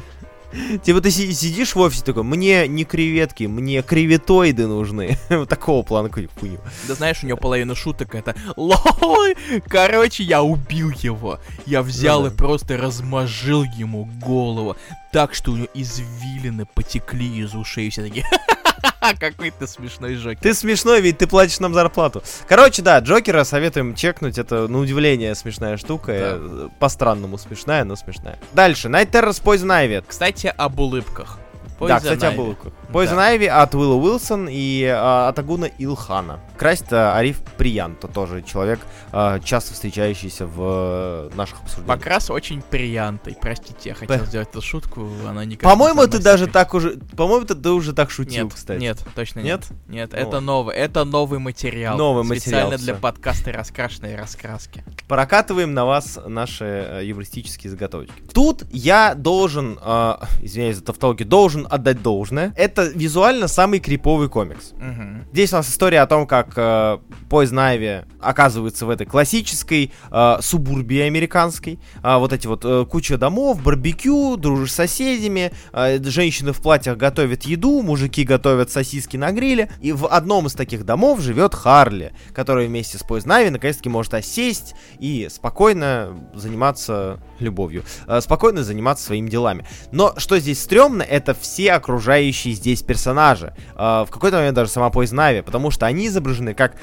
[0.84, 5.18] Типа ты сидишь в офисе такой, мне не креветки, мне креветоиды нужны.
[5.30, 6.60] Вот такого плана хуйню.
[6.86, 9.36] Да знаешь, у него половина шуток это Лой!
[9.66, 11.40] Короче, я убил его.
[11.64, 14.76] Я взял ну, и просто размажил ему голову.
[15.12, 17.90] Так что у него извилины потекли из ушей.
[17.90, 18.26] Все такие
[19.20, 20.40] Какой ты смешной Джокер.
[20.40, 22.22] Ты смешной, ведь ты платишь нам зарплату.
[22.48, 24.38] Короче, да, Джокера советуем чекнуть.
[24.38, 26.12] Это, на удивление, смешная штука.
[26.12, 26.38] Да.
[26.38, 28.38] Э, по-странному смешная, но смешная.
[28.52, 28.88] Дальше.
[28.88, 30.04] Night Terrors Poison Ivy.
[30.06, 31.38] Кстати, об улыбках.
[31.78, 32.28] Poison да, кстати, Ivy.
[32.34, 32.72] об улыбках.
[32.92, 33.34] Poison да.
[33.34, 36.40] Ivy от Уилла Уилсон и а, от Агуна Илхана.
[36.58, 38.80] Красит а, Ариф Приянто, тоже человек,
[39.12, 41.98] а, часто встречающийся в э, наших обсуждениях.
[41.98, 43.36] Покрас очень приянтый.
[43.40, 44.26] Простите, я хотел П...
[44.26, 46.98] сделать эту шутку, она никак По-моему, ты даже так уже...
[47.16, 48.80] По-моему, ты, ты уже так шутил, нет, кстати.
[48.80, 49.70] Нет, точно нет.
[49.70, 49.78] Нет?
[49.88, 50.18] Нет, ну.
[50.18, 51.96] это новый, это новый материал.
[51.96, 52.40] Новый материал.
[52.68, 54.84] Специально для подкаста раскрашенной раскраски.
[55.08, 58.12] Прокатываем на вас наши э, юмористические заготовки.
[58.32, 62.52] Тут я должен, э, извиняюсь за тавтологию, должен отдать должное.
[62.56, 64.72] Это визуально самый криповый комикс.
[64.72, 65.32] Угу.
[65.32, 70.36] Здесь у нас история о том, как э, Poison Ivy оказывается в этой классической э,
[70.40, 71.78] субурбии американской.
[72.02, 76.96] Э, вот эти вот э, куча домов, барбекю, дружишь с соседями, э, женщины в платьях
[76.96, 79.70] готовят еду, мужики готовят сосиски на гриле.
[79.80, 84.14] И в одном из таких домов живет Харли, который вместе с Poison Ivy наконец-таки может
[84.14, 89.66] осесть и спокойно заниматься любовью, э, спокойно заниматься своими делами.
[89.90, 93.54] Но что здесь стрёмно, это все окружающие здесь персонажи.
[93.74, 96.76] Э, в какой-то момент даже сама Poison Ivy, потому что они изображены как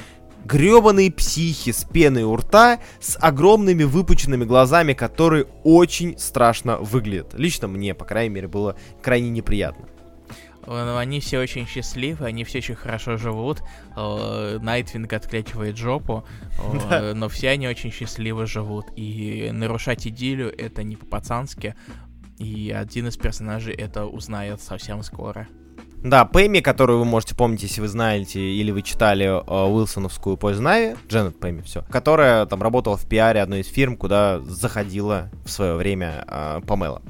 [0.45, 7.33] гребаные психи с пеной у рта, с огромными выпученными глазами, которые очень страшно выглядят.
[7.33, 9.85] Лично мне, по крайней мере, было крайне неприятно.
[10.67, 13.63] Они все очень счастливы, они все очень хорошо живут.
[13.95, 16.25] Э, Найтвинг отклячивает жопу,
[16.91, 18.85] э, но все они очень счастливо живут.
[18.95, 21.75] И нарушать идиллию это не по-пацански.
[22.37, 25.47] И один из персонажей это узнает совсем скоро.
[26.03, 30.63] Да, Пэми, которую вы можете помнить, если вы знаете или вы читали э, Уилсоновскую Poison
[30.63, 35.49] Ivy, Дженнет Пэми, все, которая там работала в пиаре одной из фирм, куда заходила в
[35.49, 37.01] свое время э, Памела.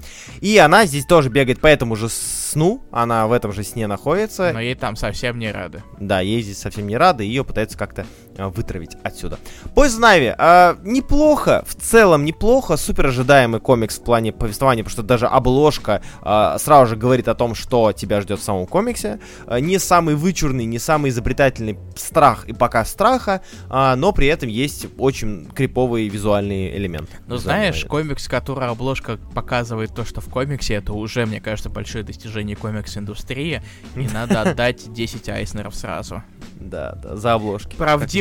[0.41, 4.51] И она здесь тоже бегает по этому же сну, она в этом же сне находится.
[4.53, 5.83] Но ей там совсем не рады.
[5.99, 8.05] Да, ей здесь совсем не рады, ее пытаются как-то
[8.47, 9.37] вытравить отсюда.
[9.75, 15.03] Poison Ivy, э, неплохо, в целом неплохо, супер ожидаемый комикс в плане повествования, потому что
[15.03, 19.19] даже обложка э, сразу же говорит о том, что тебя ждет в самом комиксе.
[19.47, 24.49] Э, не самый вычурный, не самый изобретательный страх и пока страха, а, но при этом
[24.49, 27.17] есть очень криповые визуальные элементы.
[27.27, 32.03] Ну знаешь, комикс, который обложка показывает то, что в комиксе, это уже, мне кажется, большое
[32.03, 33.61] достижение комикс-индустрии,
[33.95, 36.23] и надо отдать 10 Айснеров сразу.
[36.59, 37.75] Да, да, за обложки.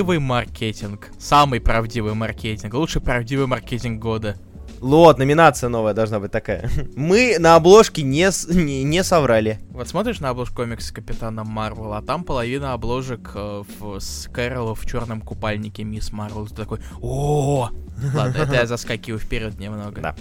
[0.08, 1.10] Правдивый маркетинг.
[1.18, 2.72] Самый правдивый маркетинг.
[2.72, 4.38] Лучший правдивый маркетинг года.
[4.80, 6.70] Вот, номинация новая должна быть такая.
[6.96, 9.58] Мы на обложке не, не, не соврали.
[9.68, 14.74] Вот смотришь на обложку комикса Капитана Марвел, а там половина обложек э, в, с Кэрол
[14.74, 16.46] в черном купальнике Мисс Марвел.
[16.46, 17.68] Ты такой, о
[18.14, 20.00] Ладно, это я заскакиваю вперед немного.
[20.00, 20.16] Да.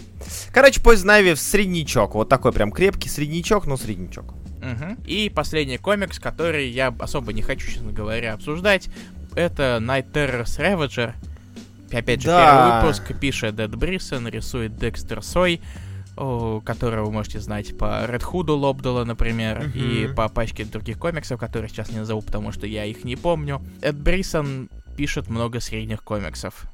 [0.52, 2.14] Короче, Poison Ivy в среднячок.
[2.16, 4.34] Вот такой прям крепкий среднячок, но среднячок.
[4.62, 4.98] Мгм.
[5.06, 8.90] И последний комикс, который я особо не хочу, честно говоря, обсуждать,
[9.36, 11.14] это Night Terrors Ravager.
[11.92, 12.44] Опять же, Да.
[12.44, 15.62] первый выпуск пишет Дэд Брисон, рисует Декстер Сой,
[16.16, 19.72] которого вы можете знать по Red Hood Лобдола, например, Мгм.
[19.80, 23.62] и по пачке других комиксов, которые сейчас не назову, потому что я их не помню.
[23.82, 26.66] Эд Брисон пишет много средних комиксов.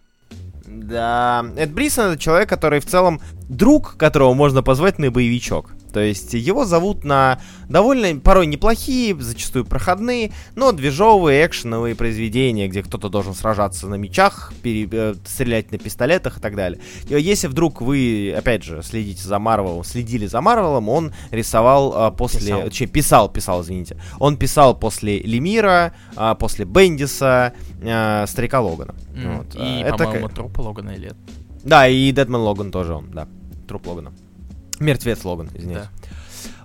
[0.65, 5.71] Да, Эд Брисон это человек, который в целом друг, которого можно позвать на боевичок.
[5.93, 12.81] То есть его зовут на довольно порой неплохие, зачастую проходные, но движовые экшеновые произведения, где
[12.83, 16.81] кто-то должен сражаться на мечах, пере- э, стрелять на пистолетах и так далее.
[17.07, 22.39] Если вдруг вы, опять же, следите за Марвелом, следили за Марвелом, он рисовал а, после...
[22.41, 22.61] Писал.
[22.63, 23.97] Точнее, писал, писал, извините.
[24.19, 27.53] Он писал после Лемира, а, после Бендиса,
[27.83, 28.95] а, Старика Логана.
[29.15, 31.13] М, Вот, И, это по-моему, ка- труп Логана или
[31.63, 33.27] да, и Дедман Логан тоже он, да.
[33.67, 34.11] Труп Логана.
[34.79, 35.83] Мертвец Логан, извиняюсь.
[35.85, 35.89] Да.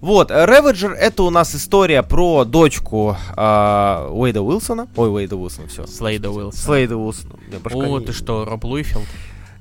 [0.01, 4.87] Вот, Реведжер это у нас история про дочку а, Уэйда Уилсона.
[4.97, 5.87] Ой, Уэйда Уилсона, все.
[5.87, 6.63] Слейда Уилсона.
[6.63, 7.35] Слейда Уилсона.
[7.73, 9.05] О, не- ты что, Роб Луифилд?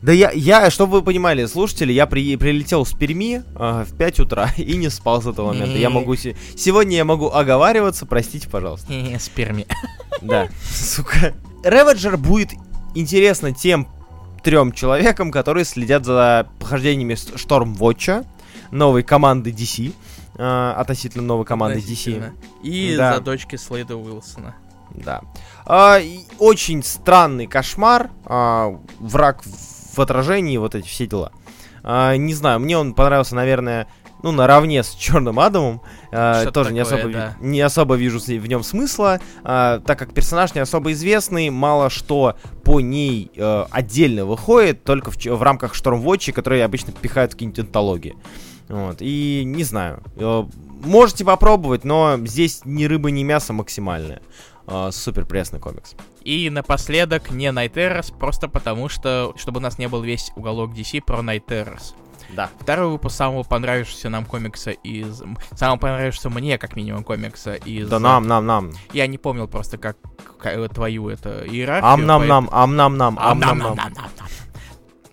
[0.03, 4.19] Да я, я, чтобы вы понимали, слушатели, я при- прилетел с Перми а, в 5
[4.21, 5.75] утра и не спал с этого момента.
[5.77, 6.15] Я могу...
[6.15, 8.87] се- Сегодня я могу оговариваться, простите, пожалуйста.
[8.87, 9.65] Хе-хе, Сперми.
[10.21, 11.33] Да, сука.
[11.63, 12.49] Реведжер будет
[12.95, 13.87] интересно тем
[14.43, 18.23] трем человекам, которые следят за похождениями Штормвотча,
[18.71, 19.93] новой команды DC,
[20.37, 22.31] э, относительно новой команды DC.
[22.63, 23.15] И Да.
[23.15, 24.55] за дочки Слейда Уилсона.
[24.91, 25.21] Да.
[25.99, 31.31] И очень странный кошмар, а, враг в отражении, вот эти все дела.
[31.83, 33.87] А, не знаю, мне он понравился, наверное,
[34.23, 35.81] ну, наравне с Черным Адамом.
[36.07, 37.35] Что-то тоже не, такое, особо, ви- да.
[37.39, 42.35] не особо вижу в нем смысла, а, так как персонаж не особо известный, мало что
[42.63, 47.59] по ней э, отдельно выходит, только в, в рамках Штормвотчи, которые обычно пихают в какие-нибудь
[47.59, 48.15] антологии.
[48.69, 50.03] Вот, и не знаю.
[50.15, 50.43] э,
[50.83, 54.21] можете попробовать, но здесь ни рыба, ни мясо максимальное.
[54.67, 55.95] Э, супер пресный комикс.
[56.23, 60.71] И напоследок не Night Terrors, просто потому что, чтобы у нас не был весь уголок
[60.73, 61.93] DC про Night Terrors.
[62.35, 62.49] Да.
[62.59, 65.23] Второй выпуск самого понравившегося нам комикса из...
[65.55, 67.87] Самого понравившегося мне, как минимум, комикса из...
[67.87, 68.71] Да нам, нам, нам.
[68.91, 69.95] Я не помнил просто, как,
[70.43, 71.89] э, твою это иерархию.
[71.93, 73.67] Ам нам поэт- нам, ам нам нам, ам нам нам.
[73.69, 74.27] Ам-нам-нам-нам-нам.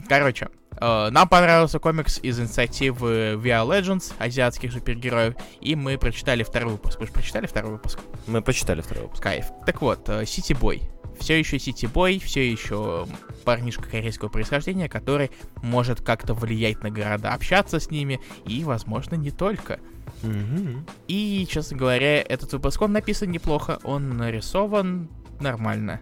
[0.08, 0.48] Короче, э,
[0.80, 7.00] нам понравился комикс из инициативы VR Legends, азиатских супергероев, и мы прочитали второй выпуск.
[7.00, 8.00] Вы же прочитали второй выпуск?
[8.26, 9.22] Мы почитали второй выпуск.
[9.22, 9.46] Кайф.
[9.66, 10.82] Так вот, Сити Бой.
[11.18, 13.06] Все еще Сити Бой, все еще
[13.44, 15.30] парнишка корейского происхождения, который
[15.62, 19.78] может как-то влиять на города, общаться с ними, и, возможно, не только.
[20.22, 20.84] Мгм.
[21.06, 25.08] И, честно говоря, этот выпуск, он написан неплохо, он нарисован
[25.40, 26.00] нормально.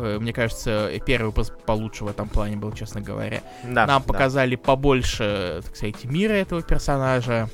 [0.00, 3.42] Э, Мне кажется, первый выпуск получше в этом плане был, честно говоря.
[3.64, 4.06] Да, Нам да.
[4.08, 7.48] показали побольше, так сказать, мира этого персонажа,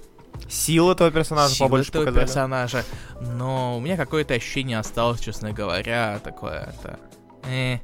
[0.49, 2.25] Сил этого персонажа силы побольше этого показали.
[2.27, 2.85] персонажа,
[3.21, 6.99] но у меня какое-то ощущение осталось, честно говоря, такое это.
[7.49, 7.79] э,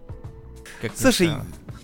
[0.83, 1.31] как Слушай,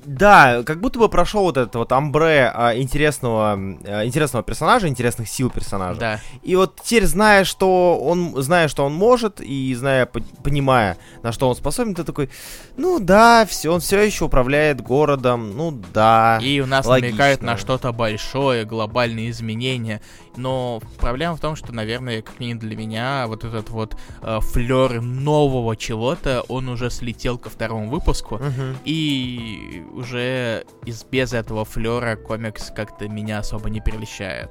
[0.06, 3.52] да, как будто бы прошел вот этот вот амбре а, интересного,
[3.84, 5.98] а, интересного персонажа, интересных сил персонажа.
[6.00, 6.20] да.
[6.42, 11.32] И вот теперь, зная, что он, зная, что он может, и зная, по- понимая, на
[11.32, 12.30] что он способен, ты такой,
[12.76, 16.38] ну да, все, он все еще управляет городом, ну да.
[16.40, 17.08] И у нас логично.
[17.10, 20.00] намекает на что-то большое, глобальные изменения.
[20.36, 25.00] Но проблема в том, что, наверное, как минимум для меня, вот этот вот э, флер
[25.00, 28.36] нового чего-то, он уже слетел ко второму выпуску.
[28.36, 28.76] Мгм.
[28.84, 34.50] И уже из, без этого флера комикс как-то меня особо не прельщает.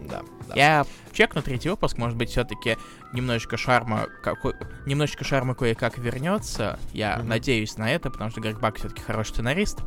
[0.00, 0.54] Да, да.
[0.54, 2.76] Я чекну третий выпуск, может быть, все-таки
[3.12, 6.78] немножечко шарма, какой, немножечко шарма кое-как вернется.
[6.92, 7.28] Я Мгм.
[7.28, 9.80] надеюсь на это, потому что Грег Бак все-таки хороший сценарист.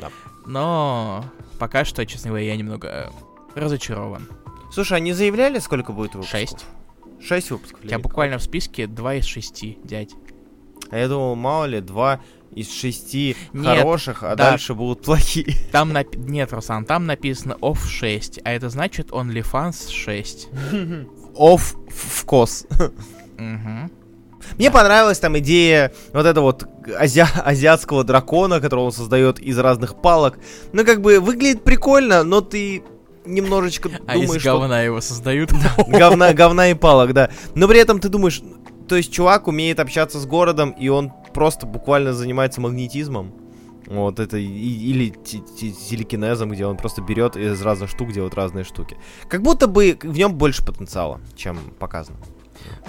[0.00, 0.10] Да.
[0.46, 1.24] Но
[1.58, 3.10] пока что, честно говоря, я немного
[3.56, 4.28] разочарован.
[4.72, 6.38] Слушай, они заявляли, сколько будет выпусков?
[6.38, 6.66] Шесть.
[7.20, 7.84] Шесть выпусков.
[7.84, 10.10] У тебя буквально в списке два из шести, дядь.
[10.90, 12.20] А я думал, мало ли, два
[12.52, 14.50] из шести Нет, хороших, а да.
[14.50, 15.54] дальше будут плохие.
[15.72, 16.14] Там нап...
[16.16, 20.48] Нет, Руслан, там написано off 6, а это значит OnlyFans 6.
[21.36, 22.66] Оф в кос.
[23.38, 23.90] Угу.
[24.56, 26.66] Мне понравилась там идея вот этого вот
[26.98, 30.38] азия- азиатского дракона, которого он создает из разных палок.
[30.72, 32.82] Ну, как бы выглядит прикольно, но ты
[33.28, 34.58] немножечко А из думаешь, что...
[34.58, 35.52] говна его создают.
[35.86, 37.30] Говна, говна и палок, да.
[37.54, 38.42] Но при этом ты думаешь,
[38.88, 43.32] то есть чувак умеет общаться с городом, и он просто буквально занимается магнетизмом.
[43.86, 48.34] Вот это и- или те- те- телекинезом, где он просто берет из разных штук делает
[48.34, 48.96] разные штуки.
[49.28, 52.18] Как будто бы в нем больше потенциала, чем показано.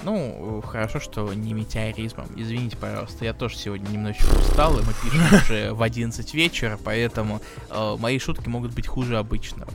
[0.02, 2.26] Ну, хорошо, что не метеоризмом.
[2.36, 7.40] Извините, пожалуйста, я тоже сегодня немножечко устал, и мы пишем уже в 11 вечера, поэтому
[7.70, 9.70] э, мои шутки могут быть хуже обычного.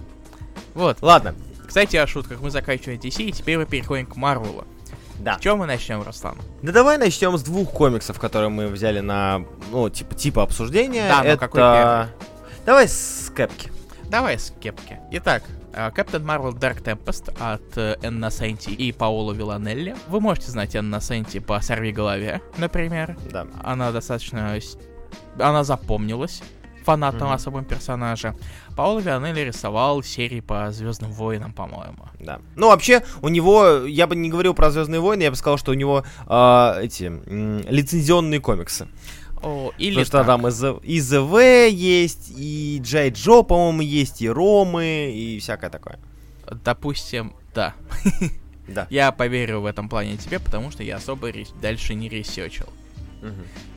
[0.76, 0.98] Вот.
[1.02, 1.34] Ладно,
[1.66, 2.40] Кстати, о шутках.
[2.42, 4.66] Мы заканчиваем DC, и теперь мы переходим к Марвелу.
[5.20, 5.38] да.
[5.38, 6.38] С чего мы начнем, Руслан?
[6.62, 11.08] Да давай начнем с двух комиксов, которые мы взяли на, ну, типа, типа обсуждения.
[11.10, 11.48] Да, ну Это...
[11.48, 11.62] какой
[12.66, 13.72] Давай с кэпки.
[14.10, 15.00] Давай с кепки.
[15.12, 19.96] Итак, э, Captain Marvel Dark Tempest от э, Энна Сенти и Паоло Виланелли.
[20.08, 23.18] Вы можете знать Энна Сенти по «Сорви голове», например.
[23.32, 23.48] Да.
[23.64, 24.58] Она достаточно...
[25.40, 26.42] Она запомнилась
[26.86, 27.36] фанатам Мгм.
[27.36, 28.36] особым персонажа.
[28.76, 32.08] Паоло Виланелли рисовал серии по Звездным войнам, по-моему.
[32.20, 32.40] Да.
[32.56, 35.72] Ну, вообще, у него, я бы не говорил про Звездные войны, я бы сказал, что
[35.72, 38.88] у него а, эти м, лицензионные комиксы.
[39.42, 40.28] О, или Потому что так.
[40.72, 46.00] там и V есть, и Джай Джо, по-моему, есть, и Ромы, и всякое такое.
[46.64, 47.76] Допустим, да.
[48.68, 48.88] Да.
[48.90, 52.68] Я поверю в этом плане тебе, потому что я особо дальше не ресечил.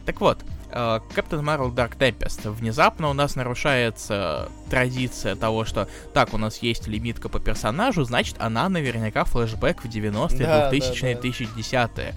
[0.06, 2.50] Так вот, э, Captain Marvel Dark Tempest.
[2.50, 8.36] Внезапно у нас нарушается традиция того, что так, у нас есть лимитка по персонажу, значит,
[8.38, 11.28] она наверняка флешбэк в 90-е, Да, 2000-е, да, да.
[11.28, 12.14] 1010-е.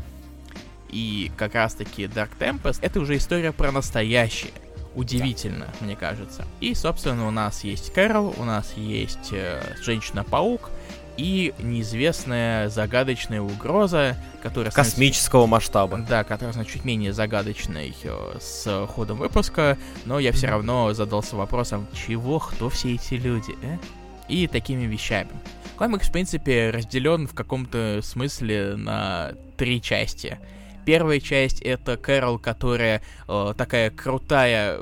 [0.89, 4.51] И как раз-таки Dark Tempest это уже история про настоящее.
[4.93, 6.45] Удивительно, мне кажется.
[6.59, 10.69] И, собственно, у нас есть Кэрол, у нас есть э, Женщина-паук
[11.21, 16.03] и неизвестная загадочная угроза, которая становится Космического масштаба.
[16.09, 21.35] да, который, значит, чуть менее загадочный э, с ходом выпуска, но я все равно задался
[21.35, 23.77] вопросом, чего, кто все эти люди, э?
[24.29, 25.29] И такими вещами.
[25.77, 30.39] Комикс, в принципе, разделен в каком-то смысле на три части.
[30.85, 34.79] Первая часть это Кэрол, которая э, такая крутая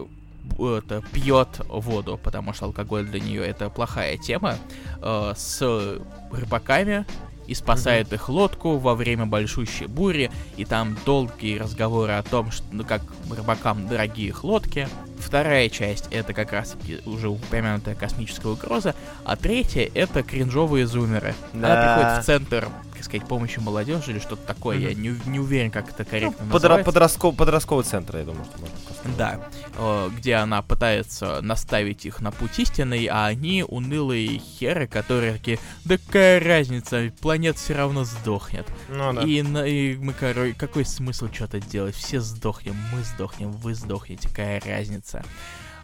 [0.57, 4.55] это, пьет воду, потому что алкоголь для нее это плохая тема,
[5.01, 5.99] э, с
[6.31, 7.05] рыбаками
[7.49, 12.63] и спасает их лодку во время большущей бури, и там долгие разговоры о том, что,
[12.71, 14.87] ну, как рыбакам дорогие их лодки.
[15.19, 21.35] Вторая часть это как раз уже упомянутая космическая угроза, а третья это кринжовые зумеры.
[21.53, 21.95] Она Да.
[21.97, 25.89] приходит в центр, так сказать, помощи молодежи или что-то такое, я не, не уверен, как
[25.89, 26.89] это корректно Ну, называется.
[26.91, 29.17] подростко- подростковый центр, я думаю, что можно сказать.
[29.17, 29.39] Да,
[29.77, 35.59] э, где она пытается наставить их на путь истинный, а они унылые херы, которые такие,
[35.85, 38.67] да какая разница, планета все равно сдохнет.
[38.89, 39.21] Ну да.
[39.23, 41.95] И, на- и мы, короче, какой смысл что-то делать?
[41.95, 45.08] Все сдохнем, мы сдохнем, вы сдохнете, какая разница?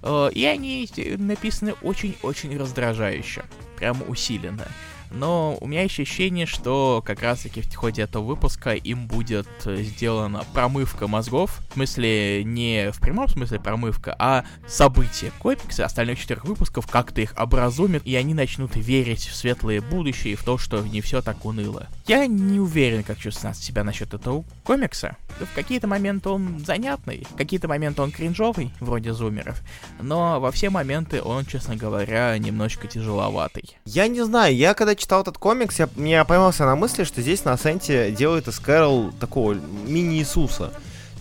[0.02, 3.44] Э, И они написаны очень-очень раздражающе,
[3.78, 4.68] прям усиленно.
[5.12, 9.78] Но у меня есть ощущение, что как раз-таки в ходе этого выпуска им будет э,
[9.84, 11.62] сделана промывка мозгов.
[11.70, 17.34] В смысле, не в прямом смысле промывка, а события комикса остальных четырех выпусков как-то их
[17.38, 21.46] образумит, и они начнут верить в светлое будущее и в то, что не все так
[21.46, 21.88] уныло.
[22.08, 25.18] Я не уверен, как чувствовать себя насчет этого комикса.
[25.40, 29.62] В какие-то моменты он занятный, в какие-то моменты он кринжовый, вроде зумеров,
[30.02, 33.78] но во все моменты он, честно говоря, немножко тяжеловатый.
[33.86, 37.46] Я не знаю, я когда читал этот комикс, я, я поймался на мысли, что здесь
[37.46, 40.72] на Асенте делают из Кэрол такого мини-Иисуса.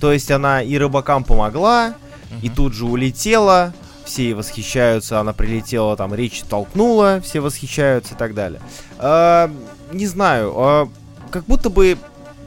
[0.00, 1.94] То есть она и рыбакам помогла,
[2.42, 2.54] и Мгм.
[2.56, 3.72] тут же улетела,
[4.04, 8.60] все ей восхищаются, она прилетела, там речь толкнула, все восхищаются и так далее.
[8.98, 9.50] А,
[9.92, 10.88] не знаю, а,
[11.30, 11.96] как будто бы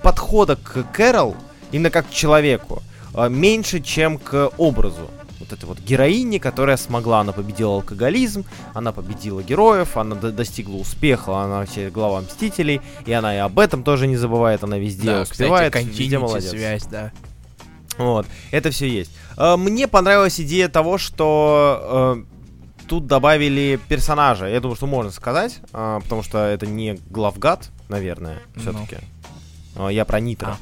[0.03, 1.35] подхода к Кэрол,
[1.71, 5.09] именно как к человеку, а, меньше, чем к образу.
[5.49, 10.75] Вот этой вот героини, которая смогла, она победила алкоголизм, она победила героев, она до- достигла
[10.75, 15.05] успеха, она вообще глава Мстителей, и она и об этом тоже не забывает, она везде
[15.07, 16.49] Да, успевает, кстати, везде молодец.
[16.49, 17.11] связь, да.
[17.97, 19.11] Вот, это все есть.
[19.37, 22.17] Э, Мне понравилась идея того, что
[22.79, 24.47] э, тут добавили персонажа.
[24.47, 28.61] Я думаю, что можно сказать, э, потому что это не главгад, наверное, Ну.
[28.61, 28.97] все-таки.
[29.91, 30.49] Я про Нитро.
[30.49, 30.57] А.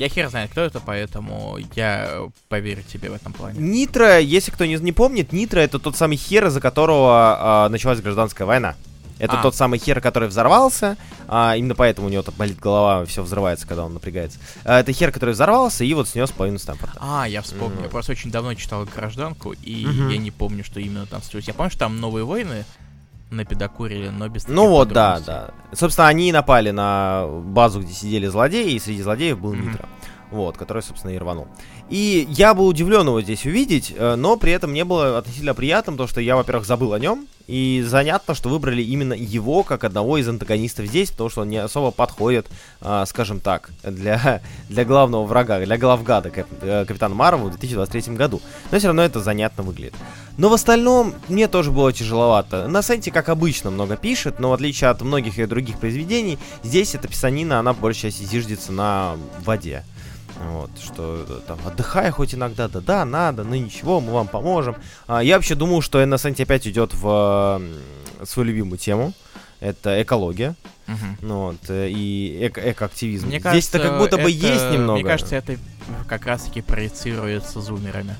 [0.00, 3.60] Я хер знает, кто это, поэтому я поверю тебе в этом плане.
[3.60, 8.00] Нитро, если кто не, не помнит, Нитро это тот самый хер, из-за которого э, началась
[8.00, 8.76] гражданская война.
[9.18, 9.42] Это А.
[9.42, 10.96] тот самый хер, который взорвался,
[11.28, 14.38] а, именно поэтому у него так болит голова, все взрывается, когда он напрягается.
[14.64, 16.96] А, это хер, который взорвался и вот снес половину Стэнфорда.
[16.98, 17.74] А, я вспомнил.
[17.76, 17.82] Мгм.
[17.84, 20.08] Я просто очень давно читал гражданку, и Мгм.
[20.08, 21.48] я не помню, что именно там случилось.
[21.48, 22.64] Я помню, что там новые войны
[23.30, 25.50] напедокурили, но без Ну вот, да, да.
[25.72, 29.68] Собственно, они и напали на базу, где сидели злодеи, и среди злодеев был Мгм.
[29.72, 29.86] Нитро.
[30.30, 31.48] Вот, который, собственно, и рванул.
[31.88, 35.92] И я был удивлен его здесь увидеть, э, но при этом мне было относительно приятно,
[35.92, 40.18] потому что я, во-первых, забыл о нем, и занятно, что выбрали именно его как одного
[40.18, 42.46] из антагонистов здесь, потому что он не особо подходит,
[42.80, 48.14] э, скажем так, для, для главного врага, для главгада Кап, э, Капитана Марвел в 2023
[48.14, 48.40] году.
[48.70, 49.94] Но все равно это занятно выглядит.
[50.36, 52.68] Но в остальном мне тоже было тяжеловато.
[52.68, 56.94] На сайте, как обычно, много пишет, но в отличие от многих и других произведений, здесь
[56.94, 59.82] эта писанина, она по большей части зиждется на воде.
[60.48, 64.74] Вот, что э, там, отдыхай хоть иногда, да-да, надо, ну ничего, мы вам поможем.
[65.06, 67.60] А, я вообще думал, что Innocent опять идет в
[68.20, 69.12] э, свою любимую тему.
[69.60, 70.54] Это экология.
[71.20, 73.26] Ну, вот, э, и эко- экоактивизм.
[73.28, 75.00] Мне Здесь-то кажется, как будто бы это- есть немного.
[75.00, 75.56] Мне кажется, это
[76.08, 78.16] как раз-таки проецируется зумерами.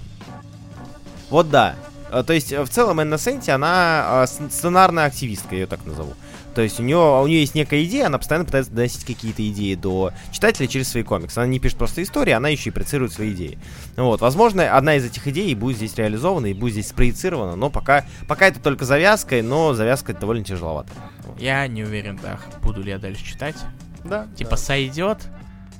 [1.30, 1.74] Вот да.
[2.10, 5.84] А, То есть, э, в целом, Энна Сенти, она а, сценарная активистка, я ее так
[5.86, 6.12] назову.
[6.54, 9.74] То есть, у нее, у нее есть некая идея, она постоянно пытается доносить какие-то идеи
[9.74, 11.38] до читателя через свои комиксы.
[11.38, 13.58] Она не пишет просто истории, она еще и проецирует свои идеи.
[13.96, 18.04] Вот, возможно, одна из этих идей будет здесь реализована и будет здесь спроецирована, но пока,
[18.28, 20.90] пока это только завязка, но завязка довольно тяжеловато.
[21.38, 23.56] Я не уверен, да, буду ли я дальше читать.
[24.04, 24.26] Да.
[24.36, 25.28] Типа сойдет,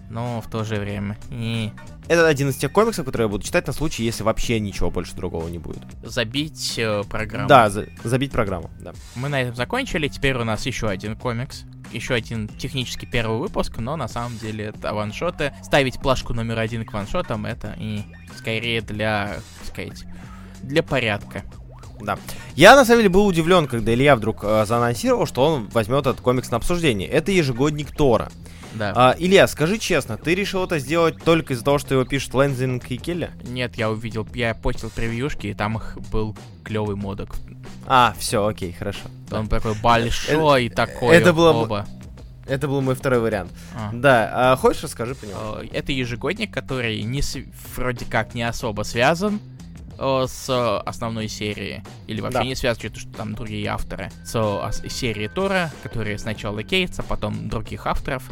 [0.09, 1.17] но в то же время.
[1.31, 1.71] И
[2.11, 5.15] Это один из тех комиксов, которые я буду читать на случай, если вообще ничего больше
[5.15, 5.85] другого не будет.
[6.03, 7.47] забить э, программу.
[7.49, 8.93] Да, за- забить программу, да.
[9.15, 10.09] Мы на этом закончили.
[10.09, 11.63] Теперь у нас еще один комикс.
[11.93, 15.53] Еще один технически первый выпуск, но на самом деле это ваншоты.
[15.63, 18.03] Ставить плашку номер один к ваншотам это и
[18.37, 20.05] скорее для, так сказать,
[20.65, 21.45] для порядка.
[22.01, 22.19] Да.
[22.57, 26.21] Я на самом деле был удивлен, когда Илья вдруг э, заанонсировал, что он возьмет этот
[26.21, 27.09] комикс на обсуждение.
[27.09, 28.33] Это ежегодник Тора.
[28.75, 28.93] Да.
[28.95, 32.91] А, Илья, скажи честно, ты решил это сделать только из-за того, что его пишут Лэнзинг
[32.91, 33.31] и Келли?
[33.45, 37.35] Нет, я увидел, я постил превьюшки, и там их был клевый модок.
[37.87, 39.01] А, все, окей, хорошо.
[39.31, 41.17] Он такой большой такой.
[41.17, 41.87] это было бы- оба.
[42.47, 43.53] Это был мой второй вариант.
[43.77, 43.91] А.
[43.93, 45.39] Да, а хочешь расскажи по нему?
[45.63, 47.23] Э, Это ежегодник, который не
[47.77, 49.60] вроде как не особо связан э,
[50.27, 51.83] с э, основной серией.
[52.07, 52.45] Или вообще Да.
[52.45, 54.11] не связан, что там другие авторы.
[54.25, 58.23] С серии Тора, которые сначала Кейтса, потом других авторов.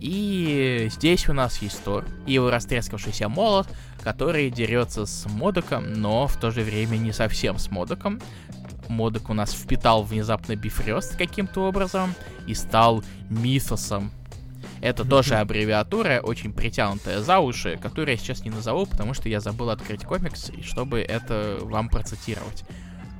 [0.00, 3.66] И здесь у нас есть Тор и его растрескавшийся молот,
[4.02, 8.20] который дерется с Модоком, но в то же время не совсем с Модоком.
[8.88, 12.14] Модок у нас впитал внезапно Бифрёст каким-то образом
[12.46, 14.12] и стал Мифосом.
[14.80, 19.40] Это тоже аббревиатура, очень притянутая за уши, которую я сейчас не назову, потому что я
[19.40, 22.64] забыл открыть комикс, чтобы это вам процитировать.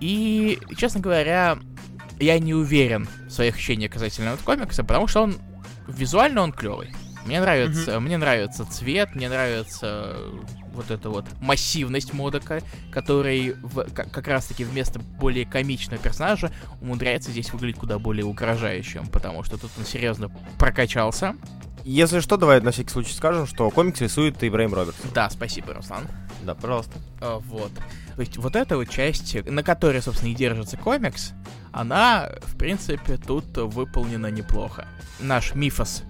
[0.01, 1.59] И, честно говоря,
[2.21, 5.37] я не уверен в своих ощущениях касательно этого комикса, потому что он
[5.89, 6.93] визуально он клевый.
[7.25, 10.17] Мне нравится, мне нравится цвет, мне нравится
[10.77, 12.61] вот эта вот массивность Модока,
[12.93, 19.07] который в- как, как раз-таки вместо более комичного персонажа умудряется здесь выглядеть куда более угрожающим,
[19.09, 21.35] потому что тут он серьезно прокачался.
[21.85, 24.99] Если что, давай на всякий случай скажем, что комикс рисует Ибраим Робертс.
[25.15, 26.07] Да, спасибо, Руслан.
[26.45, 26.93] Да, пожалуйста.
[27.21, 27.71] А, Вот.
[28.17, 31.33] То есть вот эта вот часть, на которой, собственно, и держится комикс,
[31.73, 34.87] она, в принципе, тут выполнена неплохо.
[35.21, 36.03] Наш Мифос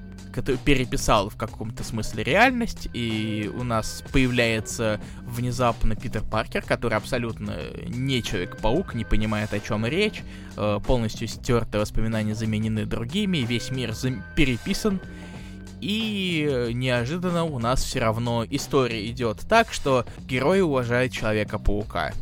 [0.43, 7.57] переписал в каком-то смысле реальность, и у нас появляется внезапно Питер Паркер, который абсолютно
[7.87, 10.22] не Человек-паук, не понимает, о чем речь,
[10.57, 13.95] э, полностью стерты воспоминания заменены другими, весь мир
[14.34, 15.01] переписан,
[15.80, 22.12] и неожиданно у нас все равно история идет так, что герой уважает Человека-паука.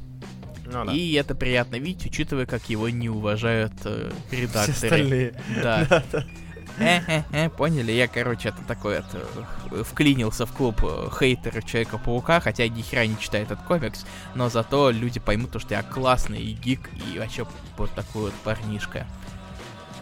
[0.67, 0.93] Ну, да.
[0.93, 4.73] И это приятно видеть, учитывая, как его не уважают э, Все редакторы.
[4.73, 5.35] остальные.
[5.63, 6.05] Да.
[6.79, 7.93] Э-э-э, поняли?
[7.93, 9.25] Я, короче, это такой это,
[9.71, 14.05] э, вклинился в клуб э, хейтеров Человека-паука, хотя ни хера не читаю этот комикс,
[14.35, 17.47] но зато люди поймут, то, что я классный и гик, и вообще
[17.77, 19.07] вот такой вот парнишка.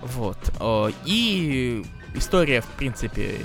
[0.01, 0.39] Вот.
[0.61, 3.39] О, И история, в принципе,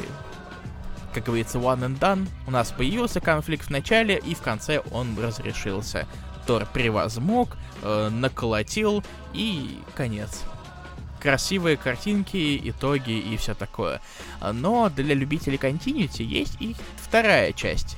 [1.14, 2.28] как говорится, one and done.
[2.46, 6.08] У нас появился конфликт в начале, и в конце он разрешился.
[6.46, 9.04] Тор превозмог, э, наколотил,
[9.34, 10.44] и конец
[11.28, 14.00] красивые картинки, итоги и все такое.
[14.54, 17.98] Но для любителей континьюти есть и вторая часть,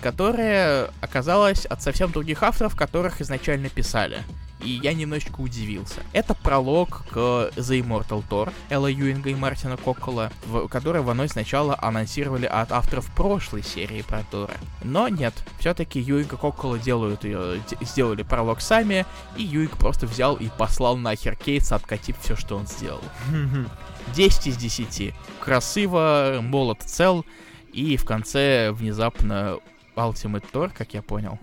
[0.00, 4.22] которая оказалась от совсем других авторов, которых изначально писали.
[4.64, 6.00] И я немножечко удивился.
[6.12, 7.16] Это пролог к
[7.56, 13.06] The Immortal Thor Элла Юинга и Мартина Кокола, в, который вновь сначала анонсировали от авторов
[13.14, 14.54] прошлой серии про Тора.
[14.82, 19.04] Но нет, все-таки Юинг и Кокола делают ее, сделали пролог сами,
[19.36, 23.02] и Юинг просто взял и послал нахер Кейтса, откатив все, что он сделал.
[24.14, 25.14] 10 из 10.
[25.40, 27.24] Красиво, молот цел,
[27.72, 29.58] и в конце внезапно
[29.96, 31.38] Ultimate Thor, как я понял.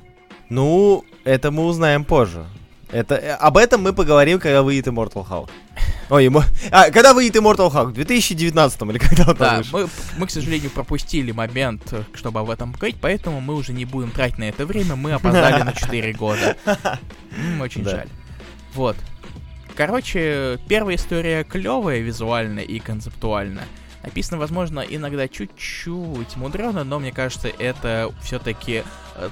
[0.50, 2.46] Ну, это мы узнаем позже.
[2.92, 5.50] Это, э, об этом мы поговорим, когда выйдет Immortal Hulk.
[6.10, 6.44] Ой, ему...
[6.72, 7.86] А, когда выйдет Immortal Hulk?
[7.88, 9.88] В 2019 или когда он Да, мы,
[10.18, 14.12] мы, к сожалению, пропустили момент, э, чтобы об этом говорить, поэтому мы уже не будем
[14.12, 16.58] тратить на это время, мы опоздали на 4 года.
[17.62, 18.08] Очень жаль.
[18.74, 18.98] Вот.
[19.76, 23.62] Короче, первая история клевая визуально и концептуально.
[24.04, 28.84] Написано, возможно, иногда чуть-чуть мудрено, но мне кажется, это все-таки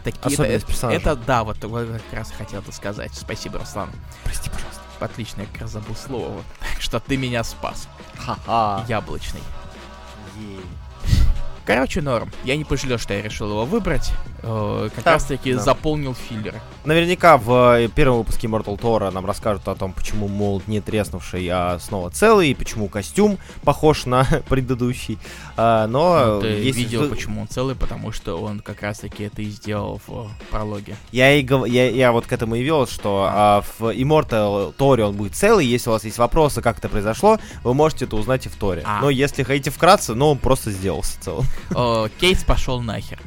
[0.03, 0.33] такие...
[0.33, 3.11] Особенность Это, это да, вот, вот как раз хотел это сказать.
[3.13, 3.89] Спасибо, Руслан.
[4.23, 4.81] Прости, пожалуйста.
[4.99, 6.43] Отлично, я как раз забыл слово.
[6.59, 7.87] Так что ты меня спас.
[8.17, 8.85] Ха-ха.
[8.87, 9.41] Яблочный.
[10.37, 10.61] Ей.
[11.69, 12.31] Короче, норм.
[12.45, 14.11] Я не пожалел, что я решил его выбрать.
[14.41, 15.59] Э, как Да, раз таки да.
[15.59, 16.59] заполнил филлеры.
[16.83, 21.47] Наверняка в э, первом выпуске Mortal Тора нам расскажут о том, почему молот не треснувший,
[21.51, 25.19] а снова целый, и почему костюм похож на предыдущий.
[25.57, 29.25] А, но Ну, ты если видел, почему он целый, потому что он как раз таки
[29.25, 30.95] это и сделал в э, прологе.
[31.11, 35.03] Я, и гов- я, я вот к этому и вел, что а, в Immortal Торе
[35.03, 35.67] он будет целый.
[35.67, 38.81] Если у вас есть вопросы, как это произошло, вы можете это узнать и в Торе.
[38.85, 39.01] А.
[39.01, 41.45] Но если хотите вкратце, ну, он просто сделался целым.
[42.19, 43.19] Кейтс пошел нахер.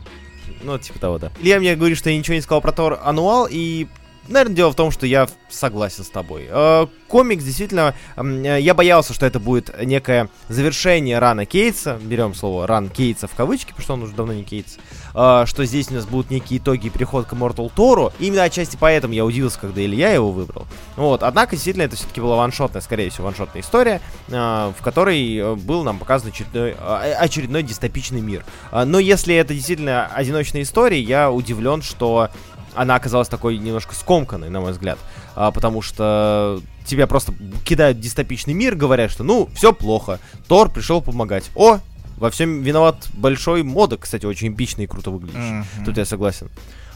[0.62, 1.32] Ну, типа того, да.
[1.40, 3.88] Илья мне говорит, что я ничего не сказал про Тор Ануал, и,
[4.28, 6.46] наверное, дело в том, что я согласен с тобой.
[6.48, 7.94] Э, комикс действительно...
[8.16, 11.98] э, я боялся, что это будет некое завершение рана Кейтса.
[12.02, 14.78] Берем слово ран Кейтса в кавычки, потому что он уже давно не Кейтс.
[15.14, 18.12] Э, что здесь у нас будут некие итоги и переход к Immortal Тору.
[18.18, 20.66] Именно отчасти поэтому я удивился, когда Илья его выбрал.
[20.96, 21.22] Вот.
[21.22, 26.28] Однако, действительно, это все-таки была ваншотная, скорее всего, ваншотная история, в которой был нам показан
[26.30, 28.44] очередной, очередной дистопичный мир.
[28.72, 32.30] Но если это действительно одиночная история, я удивлен, что
[32.74, 34.98] она оказалась такой немножко скомканной, на мой взгляд.
[35.34, 40.18] А, потому что тебя просто кидают в дистопичный мир, говорят, что ну, все плохо.
[40.48, 41.50] Тор пришел помогать.
[41.54, 41.78] О,
[42.16, 45.64] во всем виноват большой модок, кстати, очень эпичный и круто выглядящий.
[45.76, 45.84] Мгм.
[45.84, 46.50] Тут я согласен.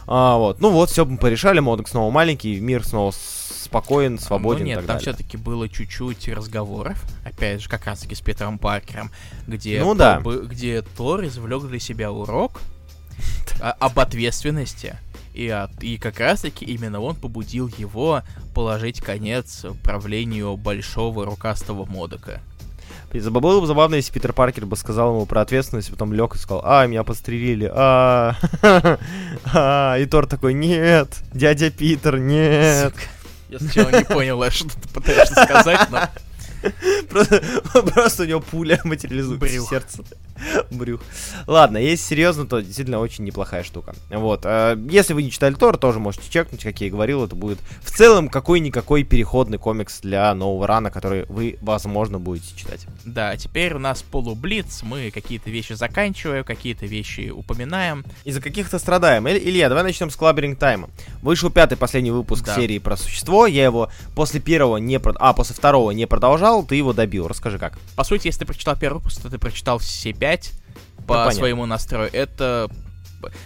[0.06, 0.60] А, вот.
[0.60, 5.00] Ну вот, все мы порешали, модок снова маленький, мир снова спокоен, свободен Ну нет, там
[5.00, 9.10] все-таки было чуть-чуть разговоров, опять же, как раз таки с Питером Паркером,
[9.46, 10.20] где, Ну да.
[10.20, 12.60] где Тор извлек для себя урок
[13.60, 14.96] а- об ответственности.
[15.36, 18.22] И, от, и как раз таки именно он побудил его
[18.54, 22.40] положить конец правлению большого рукастого Модока.
[23.12, 26.62] Было бы забавно, если Питер Паркер бы сказал ему про ответственность, потом лег и сказал,
[26.64, 28.34] а, меня подстрелили, а,
[29.52, 32.94] а, и Тор такой, нет, дядя Питер, нет.
[33.50, 36.08] Я сначала не понял, а что ты пытаешься сказать, но...
[37.08, 37.42] Просто,
[37.94, 39.66] просто у него пуля материализуется Брюх.
[39.66, 40.02] в сердце.
[40.70, 41.00] Брюх.
[41.46, 43.94] Ладно, если серьезно, то действительно очень неплохая штука.
[44.10, 44.42] Вот.
[44.44, 47.58] э, Если вы не читали Тор, тоже можете чекнуть, как я и говорил, это будет
[47.80, 52.86] в целом какой-никакой переходный комикс для нового рана, который вы, возможно, будете читать.
[53.04, 58.04] Да, теперь у нас полублиц, мы какие-то вещи заканчиваем, какие-то вещи упоминаем.
[58.24, 59.26] Из-за каких-то страдаем.
[59.26, 60.90] Иль- Илья, давай начнем с Клаберинг Тайма.
[61.22, 62.54] Вышел пятый последний выпуск Да.
[62.56, 63.46] серии про существо.
[63.46, 65.16] Я его после первого не прод...
[65.18, 67.28] А, после второго не продолжал, ты его добил.
[67.28, 67.78] Расскажи как.
[67.96, 70.52] По сути, если ты прочитал первый выпуск, то ты прочитал все пять
[71.06, 71.32] по понятно.
[71.32, 72.10] своему настрою.
[72.12, 72.70] Это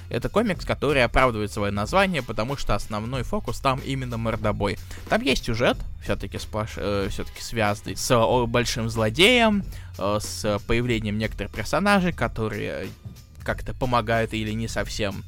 [0.08, 4.78] это комикс, который оправдывает свое название, потому что основной фокус там именно мордобой.
[5.08, 6.72] Там есть сюжет, все-таки сплош...
[6.72, 9.64] все-таки связанный с о, большим злодеем,
[9.98, 12.88] э, с появлением некоторых персонажей, которые
[13.42, 15.24] как-то помогают или не совсем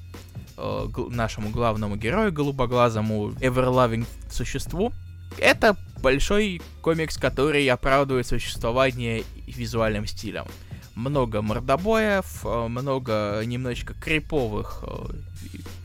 [0.56, 4.92] э, гл- нашему главному герою, голубоглазому Everloving существу.
[5.38, 10.46] Это большой комикс, который оправдывает существование визуальным стилем.
[10.94, 15.14] Много мордобоев, э, много немножечко криповых э,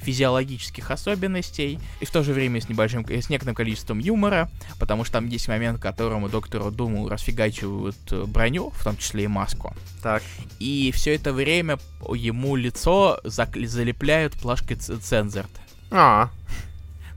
[0.02, 5.14] физиологических особенностей, и в то же время с небольшим, с некоторым количеством юмора, потому что
[5.14, 9.74] там есть момент, в котором доктору Думу расфигачивают э, броню, в том числе и маску.
[10.02, 10.24] Так.
[10.60, 11.78] И все это время
[12.14, 15.52] ему лицо залепляют плашкой цензорт.
[15.90, 16.30] А,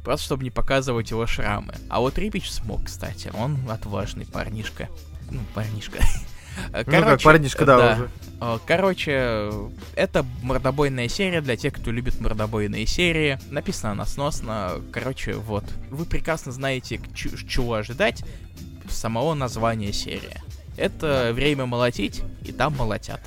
[0.05, 1.74] Просто чтобы не показывать его шрамы.
[1.88, 3.30] А вот Рипич смог, кстати.
[3.34, 4.88] Он отважный парнишка.
[5.30, 5.98] Ну, парнишка.
[6.72, 8.11] ну как парнишка, да, уже.
[8.40, 9.51] Э, Короче,
[9.94, 13.38] это мордобойная серия для тех, кто любит мордобойные серии.
[13.51, 14.80] Написано она сносно.
[14.92, 15.64] Короче, вот.
[15.90, 18.24] Вы прекрасно знаете, чего ожидать
[18.88, 20.40] самого названия серии.
[20.76, 23.20] Это время молотить, и там молотят.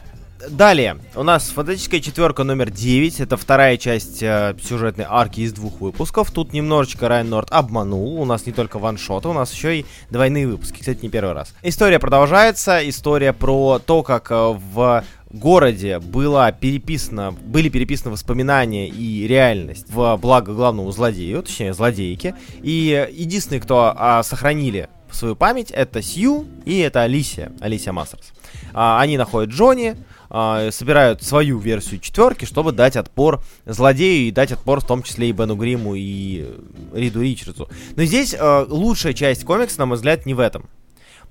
[0.50, 3.22] Далее, у нас фантастическая четверка номер 9.
[3.22, 6.32] Это вторая часть э, сюжетной арки из двух выпусков.
[6.32, 8.20] Тут немножечко Райан Норд обманул.
[8.20, 10.80] У нас не только ваншоты, у нас еще и двойные выпуски.
[10.80, 11.54] Кстати, не первый раз.
[11.62, 12.88] История продолжается.
[12.88, 20.18] История про то, как э, в городе была переписана, были переписаны воспоминания и реальность в
[20.18, 22.36] благо главному злодею, точнее злодейке.
[22.62, 28.34] И единственные, кто а, сохранили свою память, это Сью и это Алисия, Алисия Мастерс.
[28.74, 29.96] А, они находят Джонни,
[30.36, 35.30] а, собирают свою версию четверки, чтобы дать отпор злодею и дать отпор в том числе
[35.30, 37.70] и Бену Гриму и э, Риду Ричардсу.
[37.96, 40.68] Но здесь э, лучшая часть комикса, на мой взгляд, не в этом.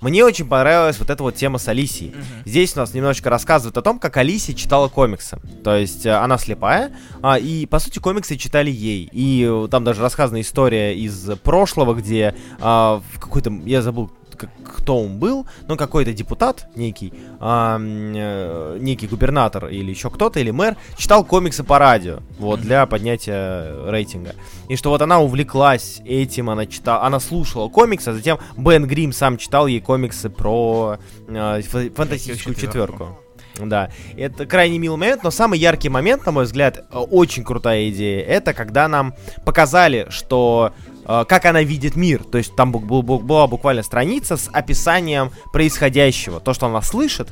[0.00, 2.10] Мне очень понравилась вот эта вот тема с Алисией.
[2.10, 2.24] Мгм.
[2.44, 5.38] Здесь у нас немножечко рассказывают о том, как Алисия читала комиксы.
[5.64, 6.92] То есть э, она слепая,
[7.22, 9.08] а, и по сути комиксы читали ей.
[9.12, 14.12] И э, там даже рассказана история из прошлого, где а, в какой-то, я забыл,
[14.64, 20.50] кто он был, но какой-то депутат некий, а, э, некий губернатор или еще кто-то, или
[20.50, 24.34] мэр, читал комиксы по радио, вот, для поднятия рейтинга.
[24.68, 29.12] И что вот она увлеклась этим, она читала, она слушала комиксы, а затем Бен Грим
[29.12, 33.18] сам читал ей комиксы про э, фа- фантастическую четверку.
[33.58, 37.90] Да, это крайне милый момент, но самый яркий момент, на мой взгляд, э, очень крутая
[37.90, 39.14] идея, это когда нам
[39.44, 40.72] показали, что
[41.04, 42.22] как она видит мир.
[42.24, 47.28] То есть там была буквально страница с описанием происходящего, то, что она слышит.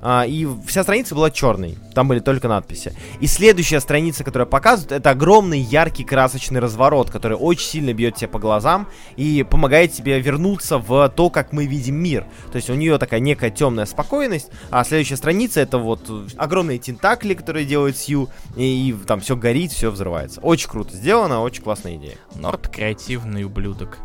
[0.00, 1.76] А, и вся страница была черной.
[1.94, 2.94] Там были только надписи.
[3.20, 8.28] И следующая страница, которая показывает, это огромный яркий красочный разворот, который очень сильно бьет тебе
[8.28, 12.26] по глазам и помогает тебе вернуться в то, как мы видим мир.
[12.52, 17.34] То есть у нее такая некая темная спокойность, а следующая страница это вот огромные тентакли,
[17.34, 20.40] которые делает Сью, и, и там все горит, все взрывается.
[20.40, 22.16] Очень круто сделано, очень классная идея.
[22.34, 23.98] Норд креативный ублюдок.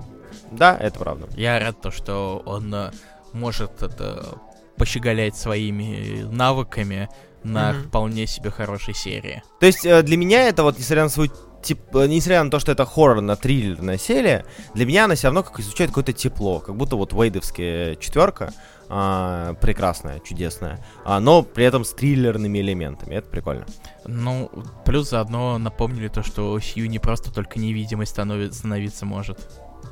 [0.51, 1.27] Да, это правда.
[1.35, 2.91] Я рад то, что он э,
[3.31, 4.37] может это
[4.77, 7.09] пощеголять своими навыками
[7.43, 7.83] на Мгм.
[7.83, 9.43] вполне себе хорошей серии.
[9.59, 11.29] То есть э, для меня это вот, несмотря на свой
[11.61, 15.59] тип, э, несмотря на то, что это хоррорно-триллерная серия, для меня она все равно как
[15.59, 18.53] изучает какое-то тепло, как будто вот вейдовская четверка
[18.89, 23.15] а, прекрасная, чудесная, а, но при этом с триллерными элементами.
[23.15, 23.65] Это прикольно.
[24.05, 24.51] Ну,
[24.85, 29.39] плюс заодно напомнили то, что Сью не просто только невидимой становится, становиться может.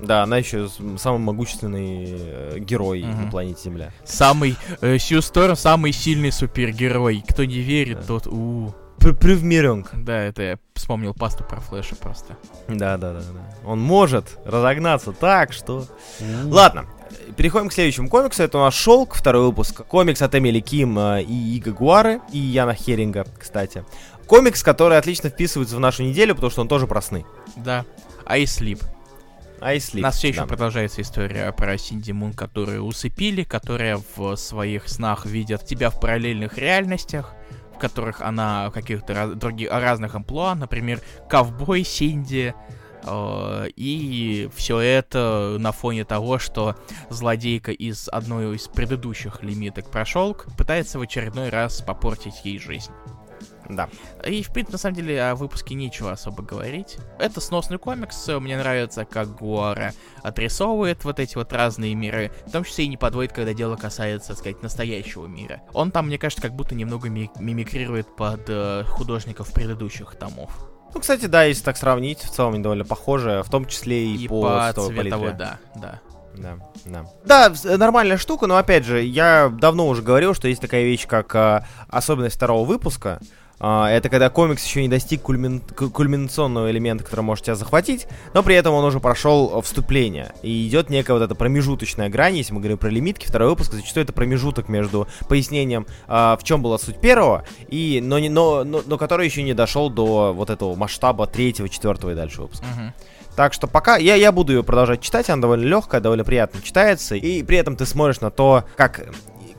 [0.01, 3.25] Да, она еще самый могущественный э, герой Мгм.
[3.25, 3.91] на планете Земля.
[4.03, 7.23] Самый, э, Сью Сторм самый сильный супергерой.
[7.27, 8.03] Кто не верит, Да.
[8.07, 9.89] тот у Привмеренг.
[9.93, 12.37] Да, это я вспомнил пасту про Флэша просто.
[12.67, 13.67] Да, да, да, да.
[13.67, 15.85] Он может разогнаться так, что.
[16.45, 16.85] Ладно,
[17.35, 18.43] переходим к следующему комиксу.
[18.43, 19.85] Это у нас Шелк, второй выпуск.
[19.87, 23.83] Комикс от Эмили Ким э, и Ига Гуары, и Яна Херинга, кстати.
[24.27, 27.25] Комикс, который отлично вписывается в нашу неделю, потому что он тоже про сны.
[27.57, 27.85] Да.
[28.25, 28.37] А
[29.73, 29.99] если...
[29.99, 30.47] У нас все еще да.
[30.47, 36.57] продолжается история про Синди Мун, которую усыпили, которая в своих снах видит тебя в параллельных
[36.57, 37.33] реальностях,
[37.75, 40.99] в которых она в каких-то раз- других разных амплуа, например,
[41.29, 42.53] ковбой Синди.
[43.03, 46.75] э, И все это на фоне того, что
[47.09, 52.91] злодейка из одной из предыдущих лимиток прошелк пытается в очередной раз попортить ей жизнь.
[53.69, 53.89] Да.
[54.25, 56.97] И, в принципе, на самом деле, о выпуске нечего особо говорить.
[57.19, 59.93] Это сносный комикс, э, мне нравится, как Гуара
[60.23, 64.29] отрисовывает вот эти вот разные миры, в том числе и не подводит, когда дело касается,
[64.29, 65.61] так сказать, настоящего мира.
[65.73, 70.51] Он там, мне кажется, как будто немного ми- мимикрирует под э, художников предыдущих томов.
[70.93, 74.25] Ну, кстати, да, если так сравнить, в целом они довольно похожи, в том числе и,
[74.25, 75.35] И по, по цветовой палитре.
[75.37, 76.01] да, да.
[76.33, 77.05] Да, да.
[77.25, 81.05] Да, э, нормальная штука, но опять же, я давно уже говорил, что есть такая вещь,
[81.05, 83.19] как а, особенность второго выпуска.
[83.63, 88.41] А, это когда комикс еще не достиг кульмин- кульминационного элемента, который может тебя захватить, но
[88.41, 90.33] при этом он уже прошел э, вступление.
[90.41, 94.03] И идет некая вот эта промежуточная грань, если мы говорим про лимитки, второй выпуск, зачастую
[94.03, 98.81] это промежуток между пояснением, а, в чем была суть первого, и, но, не, но, но,
[98.83, 102.65] но который еще не дошел до вот этого масштаба третьего, четвертого и дальше выпуска.
[102.65, 102.93] Мгм.
[103.35, 107.15] Так что пока я, я буду ее продолжать читать, она довольно легкая, довольно приятно читается,
[107.15, 109.05] и при этом ты смотришь на то, как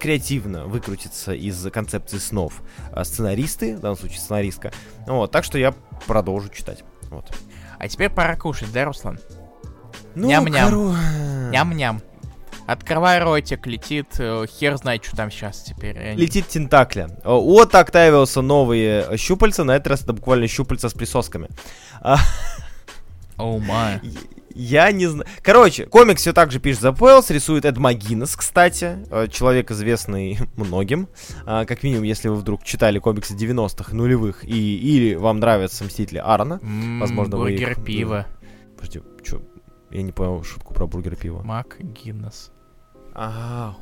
[0.02, 2.60] креативно выкрутиться из концепции снов
[2.92, 4.72] а, сценаристы, в данном случае сценаристка.
[5.06, 5.72] Вот, так что я
[6.08, 6.82] продолжу читать.
[7.02, 7.32] Вот.
[7.78, 9.20] А теперь пора кушать, да, Руслан?
[10.16, 10.68] Ну, Ням-ням.
[10.74, 12.02] коро- Ням-ням.
[12.66, 16.14] Открывай ротик, летит, э, хер знает, что там сейчас теперь.
[16.14, 17.08] Летит Тентакля.
[17.24, 21.48] О, У Октавиуса новые щупальца, на этот раз это буквально щупальца с присосками.
[22.00, 22.16] А,
[23.36, 24.00] Oh my.
[24.54, 25.26] Я не знаю.
[25.42, 28.98] Короче, комикс все так же пишет Зеб Уэллс, рисует Эд Макгиннесс, кстати.
[29.10, 31.08] э, Человек, известный многим.
[31.46, 36.18] А, Как минимум, если вы вдруг читали комиксы 90-х, нулевых, и, или вам нравятся Мстители
[36.18, 36.58] Аарона.
[36.62, 38.26] М, Возможно, вы Бургер пиво.
[38.76, 39.42] Подожди, что?
[39.90, 41.42] Я не понял шутку про бургер пиво.
[41.42, 42.50] Макгиннесс.
[43.14, 43.76] Ага.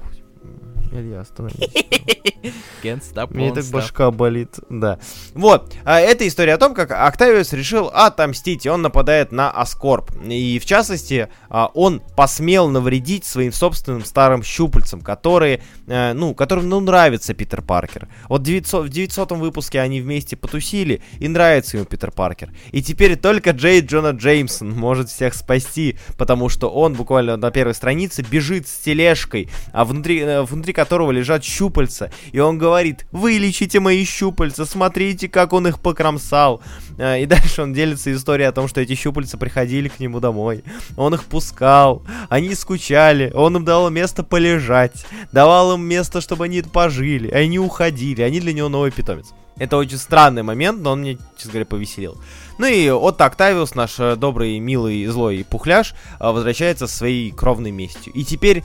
[0.92, 1.56] Илья, остановись.
[2.82, 3.72] Can't stop, Мне так stop.
[3.72, 4.98] башка болит, да.
[5.34, 10.10] Вот, а, это история о том, как Октавиус решил отомстить, и он нападает на Аскорб.
[10.24, 16.68] И, в частности, а, он посмел навредить своим собственным старым щупальцам, которые, э, ну, которым,
[16.68, 18.08] ну, нравится Питер Паркер.
[18.28, 22.52] Вот 900, в 900 выпуске они вместе потусили, и нравится ему Питер Паркер.
[22.72, 27.74] И теперь только Джей Джона Джеймсон может всех спасти, потому что он буквально на первой
[27.74, 32.10] странице бежит с тележкой, а внутри, внутри которого лежат щупальца.
[32.32, 36.62] И он говорит, вылечите мои щупальца, смотрите, как он их покромсал.
[36.98, 40.64] Э, и дальше он делится историей о том, что эти щупальца приходили к нему домой.
[40.96, 46.62] Он их пускал, они скучали, он им дал место полежать, давал им место, чтобы они
[46.62, 49.26] пожили, они уходили, они для него новый питомец.
[49.60, 52.18] Это очень странный момент, но он мне, честно говоря, повеселил.
[52.56, 57.70] Ну и Отто Октавиус, наш э, добрый, милый, злой пухляш, э, возвращается в своей кровной
[57.70, 58.10] местью.
[58.14, 58.64] И теперь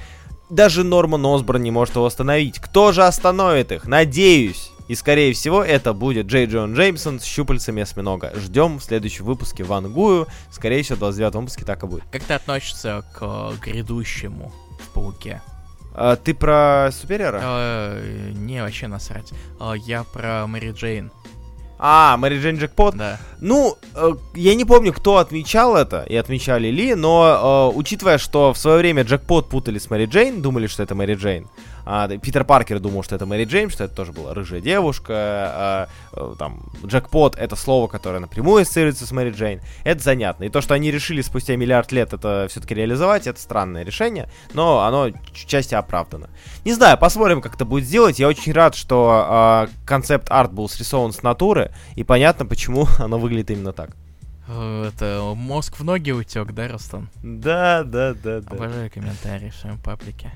[0.49, 2.59] даже Норман Осборн не может его остановить.
[2.59, 3.85] Кто же остановит их?
[3.85, 4.71] Надеюсь.
[4.87, 8.31] И, скорее всего, это будет Джей Джон Джеймсон с щупальцами осьминога.
[8.35, 10.27] Ждем в следующем выпуске Ван Гую.
[10.51, 12.03] Скорее всего, в 29 выпуске так и будет.
[12.11, 15.41] Как ты относишься к э, грядущему в Пауке?
[15.95, 17.41] А, ты про Супериора?
[17.41, 19.31] Э, не, вообще насрать.
[19.59, 21.11] Э, я про Мэри Джейн.
[21.77, 22.95] А, Мэри Джейн Джекпот?
[22.95, 23.17] Да.
[23.41, 28.53] Ну, э, я не помню, кто отмечал это, и отмечали ли, но э, учитывая, что
[28.53, 31.47] в свое время Джекпот путали с Мэри Джейн, думали, что это Мэри Джейн,
[31.85, 35.13] а, Питер Паркер думал, что это Мэри Джейн, что это тоже была рыжая девушка.
[35.13, 39.61] А, а, там, Джекпот— это слово, которое напрямую ассоциируется с Мэри Джейн.
[39.83, 40.45] Это занятно.
[40.45, 44.81] И то, что они решили спустя миллиард лет это все-таки реализовать, это странное решение, но
[44.81, 46.29] оно части оправдано.
[46.63, 48.19] Не знаю, посмотрим, как это будет сделать.
[48.19, 53.51] Я очень рад, что а, концепт-арт был срисован с натуры, и понятно, почему оно выглядит
[53.51, 53.91] именно так.
[54.47, 57.09] Э, это мозг в ноги утек, да, Рустам?
[57.23, 58.55] Да, да, да, да.
[58.55, 60.31] Обожаю комментарии в своем паблике.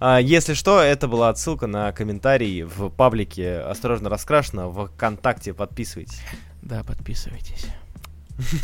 [0.00, 5.52] А, если что, это была отсылка на комментарий в паблике «Осторожно раскрашено» в ВКонтакте.
[5.52, 6.22] Подписывайтесь.
[6.62, 7.66] Да, подписывайтесь.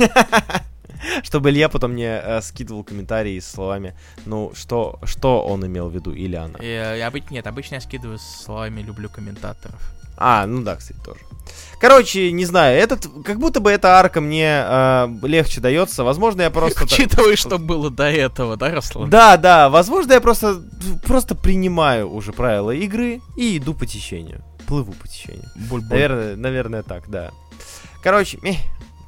[1.23, 5.95] Чтобы Илья потом мне э, скидывал комментарии с словами, ну, что, что он имел в
[5.95, 6.59] виду, или она.
[6.61, 9.96] Я, я, нет, обычно я скидываю с словами «люблю комментаторов».
[10.17, 11.21] А, ну да, кстати, тоже.
[11.79, 16.05] Короче, не знаю, этот, как будто бы эта арка мне э, легче дается.
[16.05, 16.85] Возможно, я просто...
[16.85, 19.11] Учитывая, что было до этого, да, Руслан?
[19.11, 20.63] Да, да, возможно, я просто,
[21.05, 24.43] просто принимаю уже правила игры и иду по течению.
[24.67, 25.45] Плыву по течению.
[25.55, 25.91] Буль-буль.
[25.91, 27.31] Наверное, наверное, так, да.
[28.03, 28.57] Короче, мeh,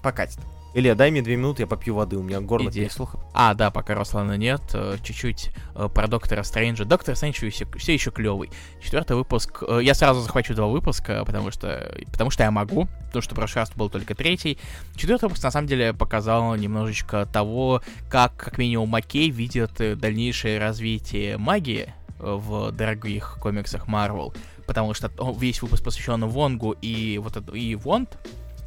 [0.03, 0.39] покатит.
[0.79, 2.83] Илья, дай мне две минуты, я попью воды, у меня горло Иди.
[2.83, 3.19] переслухо.
[3.35, 6.85] А, да, пока Руслана нет, э, чуть-чуть э, про Доктора Стрэнджа.
[6.85, 8.51] Доктор Стрэндж все, все еще клевый.
[8.81, 9.65] Четвертый выпуск.
[9.67, 13.37] э, Я сразу захвачу два выпуска, потому что, потому что я могу, потому что в
[13.37, 14.57] прошлый раз был только третий.
[14.95, 21.39] Четвертый выпуск, на самом деле, показал немножечко того, как, как минимум, Маккей видит дальнейшее развитие
[21.39, 24.33] магии в дорогих комиксах Marvel.
[24.65, 28.17] Потому что весь выпуск посвящен Вонгу и вот это, и Вонд,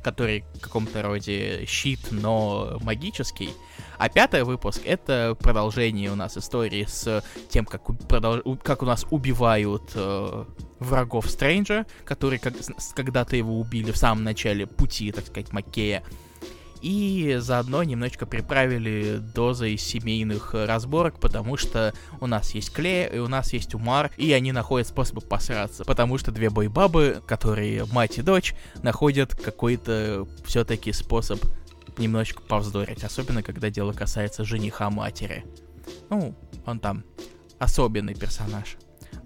[0.04, 3.50] который в каком-то роде щит, но магический.
[3.98, 8.82] А пятый выпуск— это продолжение у нас истории с тем, как, у- продол- у- как
[8.82, 10.46] у нас убивают э,
[10.80, 12.56] врагов Стрэнджа, которые как-
[12.96, 16.04] когда-то его убили в самом начале пути, так сказать, Маккея.
[16.82, 23.28] И заодно немножечко приправили дозой семейных разборок, потому что у нас есть Клея, и у
[23.28, 28.22] нас есть Умар, и они находят способы посраться, потому что две бойбабы, которые мать и
[28.22, 31.40] дочь, находят какой-то все-таки способ
[31.98, 35.46] немножечко повздорить, особенно когда дело касается жениха матери.
[36.10, 37.04] Ну, он там
[37.60, 38.78] особенный персонаж.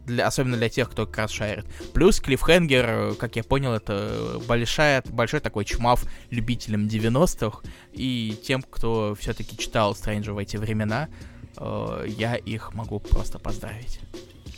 [0.06, 1.66] Для, особенно для тех, кто как раз шарит.
[1.94, 8.62] Плюс Клиффхенгер, э, как я понял, это большая, большой такой чмав любителям 90-х и тем,
[8.62, 11.10] кто все-таки читал Стрэнджа в эти времена,
[11.58, 14.00] э, я их могу просто поздравить.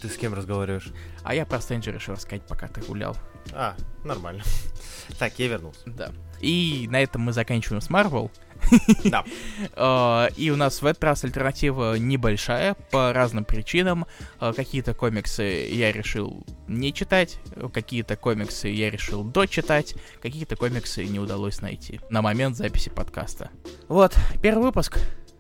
[0.02, 0.89] Ты с кем разговариваешь?
[1.24, 3.16] А я про Стрэнджа решил рассказать, пока ты гулял.
[3.54, 4.43] А, нормально.
[5.20, 5.80] Так, я вернулся.
[5.86, 6.12] Да.
[6.41, 8.30] И на этом мы заканчиваем с Марвел.
[9.03, 9.24] Да.
[9.76, 14.05] Э, И у нас в этот раз альтернатива небольшая по разным причинам.
[14.39, 17.39] Э, Какие-то комиксы я решил не читать,
[17.74, 23.49] какие-то комиксы я решил дочитать, какие-то комиксы не удалось найти на момент записи подкаста.
[23.88, 24.99] Вот, первый выпуск.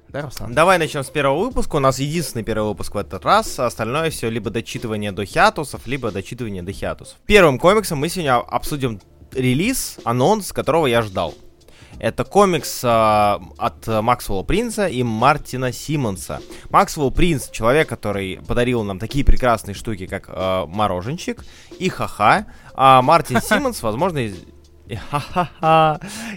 [0.09, 0.53] Да, Руслан?
[0.53, 1.75] Давай начнем с первого выпуска.
[1.75, 3.59] У нас единственный первый выпуск в этот раз.
[3.59, 7.17] Остальное все либо дочитывание до хиатусов, либо дочитывание до хиатусов.
[7.25, 9.01] Первым комиксом мы сегодня обсудим
[9.33, 11.35] релиз, анонс, которого я ждал.
[11.99, 16.41] Это комикс а, от Максвелла Принца и Мартина Симмонса.
[16.69, 21.43] Максвелл Принц, человек, который подарил нам такие прекрасные штуки, как а, Мороженщик
[21.79, 22.45] и Ха-Ха.
[22.75, 24.45] А Мартин Симмонс, возможно, из-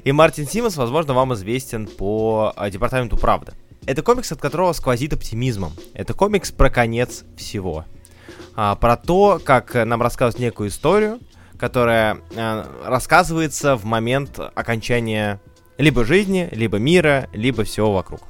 [0.04, 3.52] и Мартин Симмонс, возможно, вам известен по а, Департаменту правды.
[3.86, 5.72] Это комикс, от которого сквозит оптимизмом.
[5.94, 7.84] Это комикс про конец всего.
[8.56, 11.20] А, про то, как э, нам рассказывают некую историю,
[11.58, 15.40] которая э, рассказывается в момент окончания
[15.80, 18.20] либо жизни, либо мира, либо всего вокруг.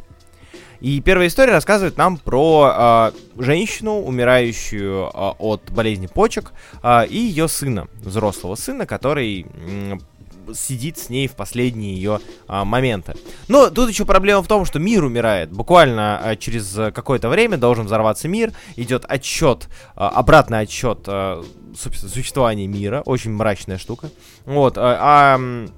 [0.80, 7.18] И первая история рассказывает нам про э, женщину, умирающую э, от болезни почек, э, и
[7.18, 10.00] ее сына, взрослого сына, который м,
[10.54, 13.14] сидит с ней в последние ее а, моменты.
[13.46, 15.52] Но тут еще проблема в том, что мир умирает.
[15.52, 21.44] Буквально а, через какое-то время должен взорваться мир, идет отчет, а, обратный отчет а,
[21.74, 24.10] существования мира, очень мрачная штука.
[24.44, 25.70] Вот, а, а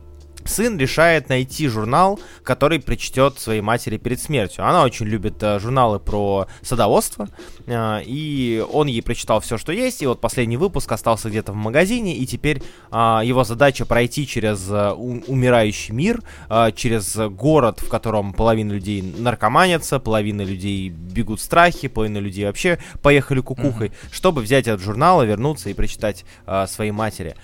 [0.49, 4.67] сын решает найти журнал, который прочтет своей матери перед смертью.
[4.67, 7.29] Она очень любит э, журналы про садоводство,
[7.67, 11.57] э, и он ей прочитал все, что есть, и вот последний выпуск остался где-то в
[11.57, 17.89] магазине, и теперь э, его задача пройти через э, умирающий мир, э, через город, в
[17.89, 24.13] котором половина людей наркоманятся, половина людей бегут в страхе, половина людей вообще поехали кукухой, mm-hmm.
[24.13, 27.37] чтобы взять этот журнал, вернуться и прочитать э, своей матери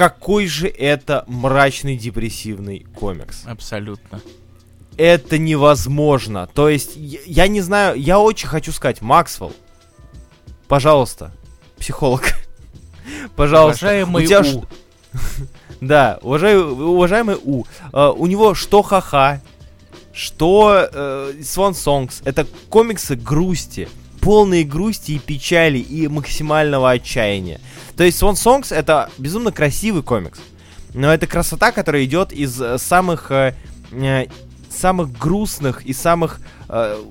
[0.00, 3.42] какой же это мрачный депрессивный комикс.
[3.44, 4.22] Абсолютно.
[4.96, 6.48] Это невозможно.
[6.54, 9.52] То есть, я, я не знаю, я очень хочу сказать, Максвелл,
[10.68, 11.32] пожалуйста,
[11.78, 12.22] психолог,
[13.36, 13.84] пожалуйста.
[13.84, 14.26] Уважаемый у.
[14.26, 14.64] Тебя у.
[15.82, 17.64] Да, уважаемый, уважаемый У.
[17.92, 19.42] Uh, у него что ха-ха,
[20.14, 22.22] что uh, Swan Songs.
[22.24, 23.86] Это комиксы грусти.
[24.20, 27.60] Полные грусти и печали и максимального отчаяния.
[27.96, 30.40] То есть Swan Songs это безумно красивый комикс.
[30.94, 33.54] Но это красота, которая идет из э, самых, э,
[33.92, 34.26] э,
[34.68, 37.02] самых грустных и самых э,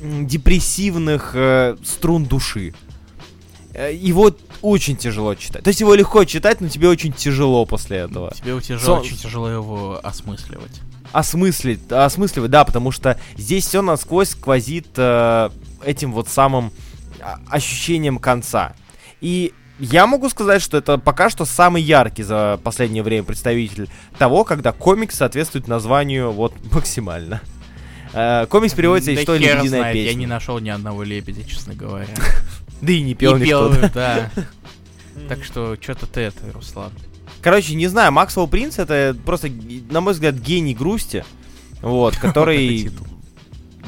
[0.00, 2.74] депрессивных э, струн души.
[3.74, 4.32] Э, его
[4.62, 5.62] очень тяжело читать.
[5.62, 8.32] То есть его легко читать, но тебе очень тяжело после этого.
[8.34, 9.00] Тебе тяжело, Сон...
[9.00, 10.80] очень тяжело его осмысливать.
[11.12, 15.50] Осмыслить, осмысливать, да, потому что здесь все насквозь сквозит э,
[15.86, 16.72] этим вот самым
[17.20, 18.74] а, ощущением конца.
[19.20, 24.44] И я могу сказать, что это пока что самый яркий за последнее время представитель того,
[24.44, 27.40] когда комикс соответствует названию вот максимально.
[28.12, 30.10] Э, комикс переводится из «Что лебединая песня».
[30.10, 32.08] Я не нашел ни одного лебедя, честно говоря.
[32.82, 33.74] Да и не пел никто.
[33.94, 34.30] да.
[35.28, 36.92] Так что, что-то ты это, Руслан.
[37.40, 39.48] Короче, не знаю, Максвелл Принц это просто,
[39.88, 41.24] на мой взгляд, гений грусти.
[41.80, 42.90] Вот, который...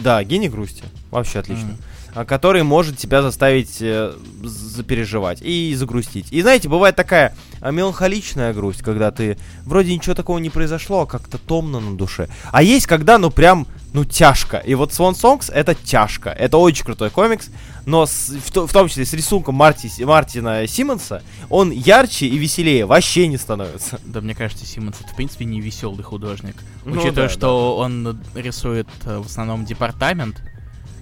[0.00, 0.84] Да, гений грусти.
[1.10, 1.76] Вообще отлично.
[2.14, 6.26] А, который может тебя заставить э, запереживать и загрустить.
[6.30, 11.06] И знаете, бывает такая а, меланхоличная грусть, когда ты вроде ничего такого не произошло, а
[11.06, 12.28] как-то томно на душе.
[12.50, 14.58] А есть когда, ну прям, ну тяжко.
[14.58, 16.30] И вот Swan Songs это тяжко.
[16.30, 17.50] Это очень крутой комикс,
[17.84, 22.86] но с, в, в том числе с рисунком Марти, Мартина Симмонса он ярче и веселее
[22.86, 24.00] вообще не становится.
[24.04, 26.56] Да, мне кажется, Симмонс это в принципе не веселый художник.
[26.84, 27.84] Ну, Учитывая, да, что да.
[27.84, 30.42] он рисует э, в основном департамент,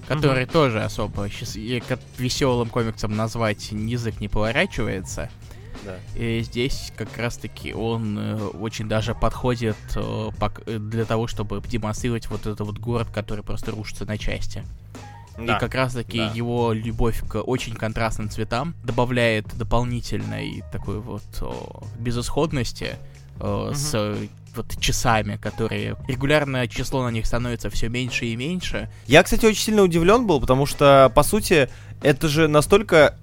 [0.07, 0.53] который mm-hmm.
[0.53, 1.57] тоже особо сейчас
[2.19, 5.31] веселым комиксом назвать язык не поворачивается.
[5.85, 5.97] Да.
[6.17, 10.31] И здесь как раз-таки он э, очень даже подходит э,
[10.67, 14.65] э, для того, чтобы демонстрировать вот этот вот город, который просто рушится на части.
[15.39, 15.57] Да.
[15.57, 16.33] И как раз-таки да.
[16.35, 22.97] его любовь к очень контрастным цветам добавляет дополнительной такой вот о, безысходности
[23.39, 23.75] о, угу.
[23.75, 24.17] с
[24.57, 28.91] вот часами, которые регулярное число на них становится все меньше и меньше.
[29.07, 31.69] Я, кстати, очень сильно удивлен был, потому что, по сути,
[32.03, 33.17] это же настолько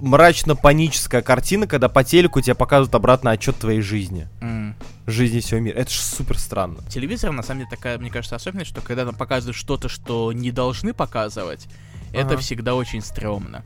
[0.00, 4.28] мрачно-паническая картина, когда по телеку тебе показывают обратно отчет твоей жизни.
[4.40, 4.74] Mm.
[5.06, 5.76] Жизни всего мира.
[5.76, 6.78] Это же супер странно.
[6.88, 10.52] Телевизор, на самом деле, такая, мне кажется, особенность, что когда нам показывают что-то, что не
[10.52, 11.66] должны показывать,
[12.12, 13.64] это всегда очень стрёмно.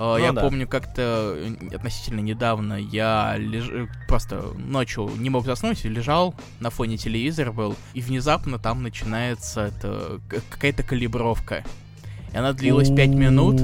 [0.00, 0.40] Uh, ну, я да.
[0.40, 1.36] помню, как-то
[1.74, 3.70] относительно недавно я леж...
[4.08, 10.18] просто ночью не мог заснуть, лежал на фоне телевизора был, и внезапно там начинается это,
[10.48, 11.64] какая-то калибровка.
[12.32, 13.60] И она длилась 5 минут,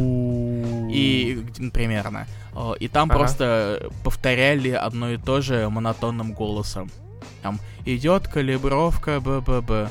[0.95, 2.27] и примерно.
[2.53, 3.19] Uh, и там ага.
[3.19, 6.91] просто повторяли одно и то же монотонным голосом.
[7.41, 9.91] Там идет калибровка БББ.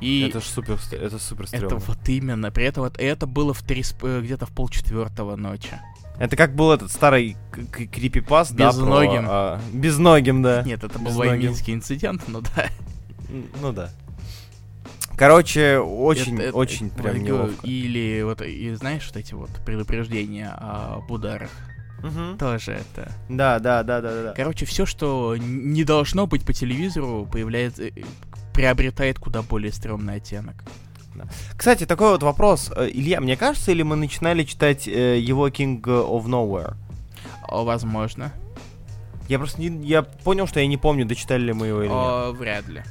[0.00, 1.66] И это ж супер, это супер стрёмно.
[1.66, 2.50] Это вот именно.
[2.50, 5.80] При этом вот это было в три, э, где-то в полчетвертого ночи.
[6.18, 8.68] Это как был этот старый крипипас, да?
[8.68, 9.24] Безногим.
[9.24, 10.62] Про, а, безногим, да.
[10.62, 12.68] Нет, это был воинский инцидент, ну да.
[13.60, 13.90] Ну да.
[15.16, 17.66] Короче, очень, это, очень это, прям неловко.
[17.66, 21.50] Или вот, и знаешь, вот эти вот предупреждения об ударах.
[22.02, 22.36] Угу.
[22.38, 23.10] Тоже это.
[23.28, 24.32] Да, да, да, да, да.
[24.34, 27.92] Короче, все, что не должно быть по телевизору, появляется, э,
[28.56, 30.56] приобретает куда более стрёмный оттенок.
[31.56, 32.72] Кстати, такой вот вопрос.
[32.74, 36.74] Э, Илья, мне кажется, или мы начинали читать э, его King of Nowhere?
[37.48, 38.32] О, возможно.
[39.28, 42.28] Я просто не, я понял, что я не помню, дочитали ли мы его или О,
[42.30, 42.38] нет.
[42.38, 42.82] Вряд ли.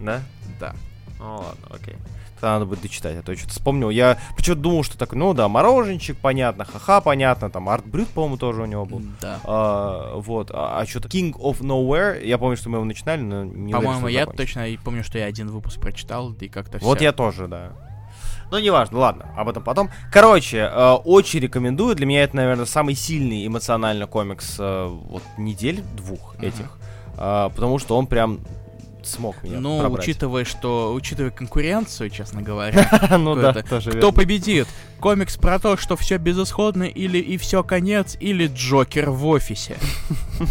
[0.00, 0.20] Да?
[0.58, 0.74] Да.
[1.18, 1.96] Ну ладно, окей
[2.46, 3.90] надо будет дочитать, а то я что-то вспомнил.
[3.90, 8.36] Я почему-то думал, что так, ну да, мороженщик, понятно, ха-ха, понятно, там Арт Брют, по-моему,
[8.36, 9.02] тоже у него был.
[9.20, 9.40] Да.
[9.44, 13.44] А, вот, а, а что-то King of Nowhere, я помню, что мы его начинали, но
[13.44, 17.48] не По-моему, я точно помню, что я один выпуск прочитал, и как-то Вот я тоже,
[17.48, 17.72] да.
[18.50, 19.88] Ну, неважно, ладно, об этом потом.
[20.12, 21.94] Короче, э, очень рекомендую.
[21.94, 26.48] Для меня это, наверное, самый сильный эмоциональный комикс э, вот недель двух uh-huh.
[26.48, 26.78] этих.
[27.16, 28.40] а, потому что он прям
[29.06, 30.04] смог меня Ну, пробрать.
[30.04, 32.88] учитывая, что, учитывая конкуренцию, честно говоря,
[33.18, 34.66] ну да, тоже кто победит?
[35.00, 39.76] Комикс про то, что все безысходно, или и все конец, или Джокер в офисе.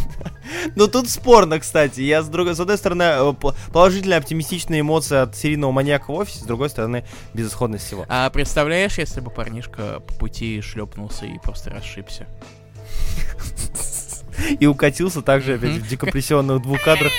[0.76, 2.02] Ну тут спорно, кстати.
[2.02, 6.16] Я с другой, с одной стороны э, п- положительные оптимистичные эмоции от серийного маньяка в
[6.16, 8.06] офисе, с другой стороны безысходность всего.
[8.10, 12.28] А представляешь, если бы парнишка по пути шлепнулся и просто расшибся?
[14.60, 17.12] И укатился также опять в декомпрессионных двух кадрах.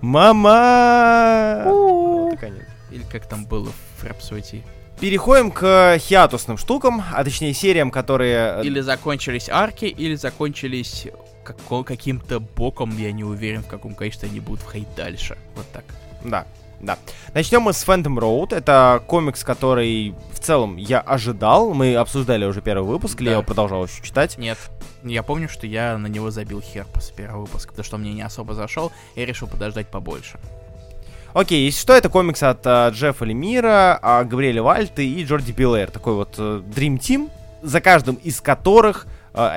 [0.00, 1.64] Мама!
[2.40, 2.64] Конец.
[2.90, 4.62] Или как там было в Рапсодии?
[5.00, 8.60] Переходим к хиатусным штукам, а точнее сериям, которые...
[8.60, 11.06] э, Или закончились арки, или закончились
[11.86, 15.38] каким-то боком, я не уверен, в каком качестве они будут входить дальше.
[15.54, 15.84] Вот так.
[16.24, 16.46] Да,
[16.80, 16.98] да.
[17.34, 18.54] Начнем мы с Phantom Road.
[18.54, 21.74] Это комикс, который в целом я ожидал.
[21.74, 23.30] Мы обсуждали уже первый выпуск, или Да.
[23.30, 24.38] я его продолжал еще читать.
[24.38, 24.58] Нет.
[25.02, 28.22] Я помню, что я на него забил хер после первого выпуска, потому что мне не
[28.22, 30.38] особо зашел, и решил подождать побольше.
[31.34, 35.90] Окей, если что, это комикс от а, Джеффа Лемира, а, Габриэля Вальты и Джорди Пилэр.
[35.90, 37.30] Такой вот э, Dream Team,
[37.62, 39.06] за каждым из которых,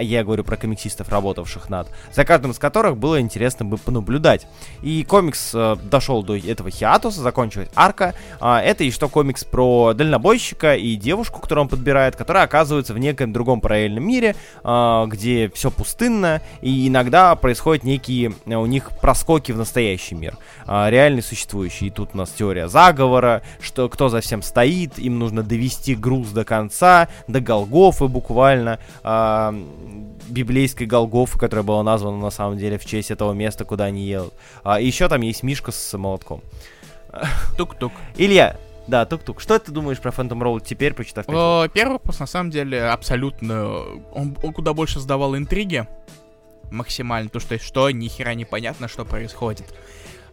[0.01, 4.47] я говорю про комиксистов, работавших над, за каждым из которых было интересно бы понаблюдать.
[4.82, 8.13] И комикс э, дошел до этого хиатуса, закончилась арка.
[8.39, 12.99] А, это и что комикс про дальнобойщика и девушку, которую он подбирает, которая оказывается в
[12.99, 18.91] некоем другом параллельном мире, а, где все пустынно, и иногда происходят некие э, у них
[19.01, 21.88] проскоки в настоящий мир, а, реальный существующий.
[21.88, 26.29] И тут у нас теория заговора, что кто за всем стоит, им нужно довести груз
[26.29, 29.53] до конца, до Голгофы буквально, а,
[30.28, 34.34] библейской Голгофы, которая была названа на самом деле в честь этого места, куда они едут.
[34.63, 36.41] А, еще там есть Мишка с молотком.
[37.57, 37.91] Тук-тук.
[38.15, 38.57] Илья,
[38.88, 42.28] да, тук-тук, что ты думаешь про Phantom Road теперь, прочитав пять О, Первый выпуск, на
[42.28, 43.69] самом деле, абсолютно...
[44.13, 45.88] Он, он куда больше сдавал интриги.
[46.72, 47.30] Максимально.
[47.30, 49.74] То, что, что ни хера непонятно, что происходит.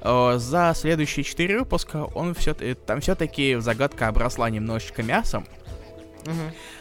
[0.01, 5.47] Э, За следующие четыре выпуска он все там все-таки загадка обросла немножечко мясом,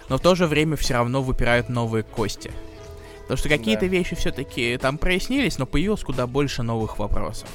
[0.09, 2.51] Но в то же время все равно выпирают новые кости.
[3.23, 3.87] Потому что какие-то Да.
[3.87, 7.49] вещи все-таки там прояснились, но появилось куда больше новых вопросов.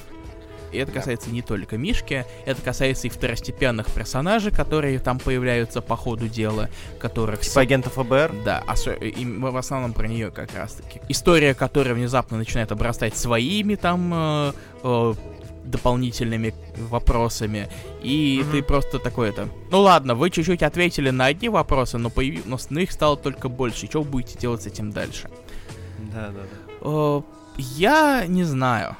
[0.70, 1.01] И это Да.
[1.01, 6.70] касается не только Мишки, это касается и второстепенных персонажей, которые там появляются по ходу дела,
[6.99, 7.40] которых...
[7.40, 8.32] Типа агента ФБР?
[8.45, 11.01] Да, осо- и мы в основном про нее как раз таки.
[11.11, 15.14] История, которая внезапно начинает обрастать своими там э, э,
[15.64, 17.68] дополнительными вопросами.
[18.02, 18.50] И Мгм.
[18.52, 19.48] ты просто такой это.
[19.70, 22.42] Ну ладно, вы чуть-чуть ответили на одни вопросы, но, появи...
[22.44, 23.86] но но их стало только больше.
[23.86, 25.30] Что вы будете делать с этим дальше?
[26.12, 26.42] Да, да,
[26.80, 27.22] да.
[27.56, 28.96] Я не знаю.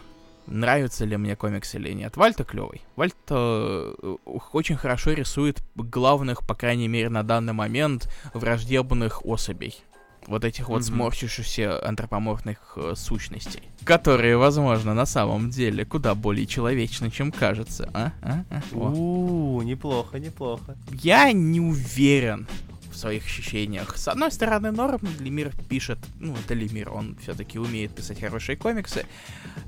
[0.46, 2.16] Нравится ли мне комикс или нет.
[2.16, 2.82] Вальта клевый.
[2.96, 3.94] Вальт э,
[4.26, 9.82] очень хорошо рисует главных, по крайней мере, на данный момент, враждебных особей.
[10.26, 10.94] Вот этих вот Мгм.
[10.94, 13.62] сморщившихся антропоморфных э, сущностей.
[13.84, 17.90] Которые, возможно, на самом деле куда более человечны, чем кажется.
[17.92, 18.12] А?
[18.22, 18.44] А?
[18.50, 18.76] А?
[18.76, 20.76] У, неплохо, неплохо.
[20.92, 22.46] Я не уверен
[22.92, 23.96] в своих ощущениях.
[23.96, 29.06] С одной стороны, норм, Лемир пишет, ну, это Лемир, он все-таки умеет писать хорошие комиксы,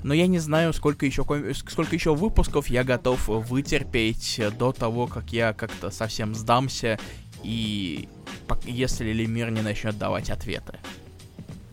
[0.03, 5.07] но я не знаю, сколько еще, коми- сколько еще выпусков я готов вытерпеть до того,
[5.07, 6.99] как я как-то совсем сдамся,
[7.43, 8.07] и
[8.65, 10.79] если Лемир не начнет давать ответы.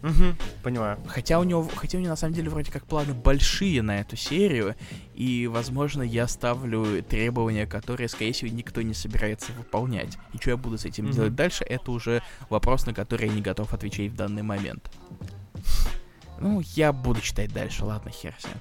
[0.03, 0.99] Угу, понимаю.
[1.07, 4.17] Хотя у него, хотя у него на самом деле вроде как планы большие на эту
[4.17, 4.75] серию,
[5.15, 10.19] и, возможно, я ставлю требования, которые, скорее всего, никто не собирается выполнять.
[10.33, 11.13] И что я буду с этим Мгм.
[11.13, 12.21] делать дальше, это уже
[12.51, 14.91] вопрос, на который я не готов отвечать в данный момент.
[16.41, 18.57] Ну, я буду читать дальше, ладно, хер с ним.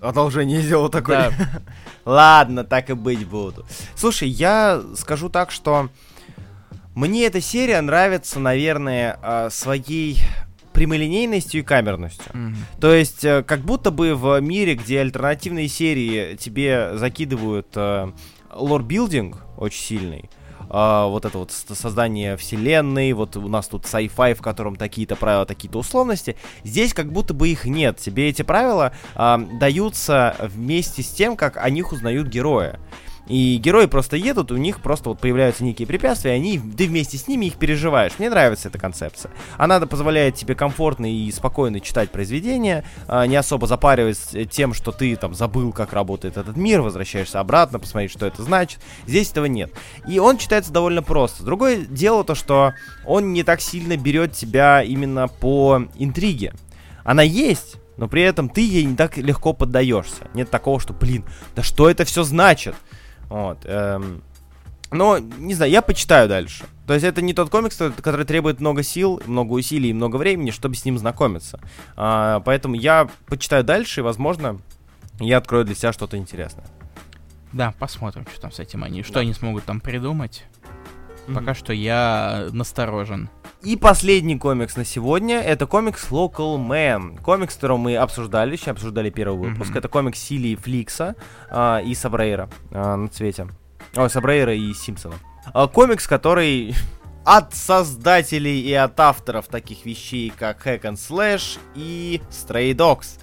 [0.00, 1.30] Одолжение сделал такое.
[1.30, 1.62] Да,
[2.04, 3.66] Ладно, так и быть буду.
[3.96, 5.88] Слушай, я скажу так, что
[6.96, 10.18] мне эта серия нравится, наверное, а, своей
[10.72, 12.30] прямолинейностью и камерностью.
[12.34, 12.56] мгм.
[12.80, 18.12] То есть, э, как будто бы в мире, где альтернативные серии тебе закидывают э,
[18.50, 20.30] лор-билдинг очень сильный,
[20.68, 25.46] а, вот это вот создание вселенной, вот у нас тут sci-fi, в котором такие-то правила,
[25.46, 26.36] такие-то условности.
[26.64, 27.98] Здесь как будто бы их нет.
[27.98, 32.78] Тебе эти правила а, даются вместе с тем, как о них узнают герои.
[33.28, 37.18] И герои просто едут, у них просто вот появляются некие препятствия, и они, ты вместе
[37.18, 38.12] с ними их переживаешь.
[38.18, 39.32] Мне нравится эта концепция.
[39.56, 44.92] Она позволяет тебе комфортно и спокойно читать произведения, а, не особо запариваясь э, тем, что
[44.92, 48.80] ты там забыл, как работает этот мир, возвращаешься обратно, посмотреть, что это значит.
[49.06, 49.72] Здесь этого нет.
[50.06, 51.42] И он читается довольно просто.
[51.42, 52.74] Другое дело то, что
[53.04, 56.52] он не так сильно берет тебя именно по интриге.
[57.02, 60.28] Она есть, но при этом ты ей не так легко поддаешься.
[60.34, 61.24] Нет такого, что, блин,
[61.54, 62.74] да что это все значит?
[63.28, 63.58] Вот.
[63.64, 64.22] эм,
[64.90, 66.64] Но, не знаю, я почитаю дальше.
[66.86, 70.50] То есть это не тот комикс, который требует много сил, много усилий и много времени,
[70.50, 71.60] чтобы с ним знакомиться.
[71.96, 74.60] А, поэтому я почитаю дальше, и, возможно,
[75.18, 76.66] я открою для себя что-то интересное.
[77.52, 79.20] Да, посмотрим, что там с этим они, что да.
[79.20, 80.44] они смогут там придумать.
[81.26, 81.34] Mm-hmm.
[81.34, 83.30] Пока что я насторожен.
[83.62, 87.20] И последний комикс на сегодня это комикс Local Man.
[87.20, 89.72] Комикс, который мы обсуждали, еще обсуждали первый выпуск.
[89.72, 89.78] Mm-hmm.
[89.78, 91.16] Это комикс Силии Фликса
[91.50, 93.48] а, и Сабрейра а, на цвете.
[93.96, 95.14] Ой, Сабрейра и Симпсона.
[95.52, 96.74] А, комикс, который
[97.24, 103.18] от создателей и от авторов таких вещей, как Hack and Slash и Stray Dogs.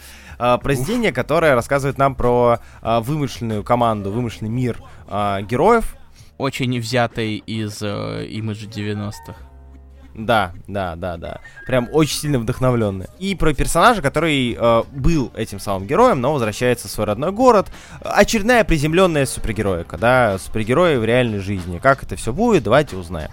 [0.61, 1.15] Произведение, Уф.
[1.15, 5.95] которое рассказывает нам про а, вымышленную команду, вымышленный мир а, героев.
[6.39, 9.35] Очень взятый из э, имиджа 90-х.
[10.15, 11.39] Да, да, да, да.
[11.65, 13.07] Прям очень сильно вдохновленный.
[13.19, 17.67] И про персонажа, который э, был этим самым героем, но возвращается в свой родной город.
[18.01, 21.79] Очередная приземленная супергероика, да, супергерои в реальной жизни.
[21.79, 23.31] Как это все будет, давайте узнаем.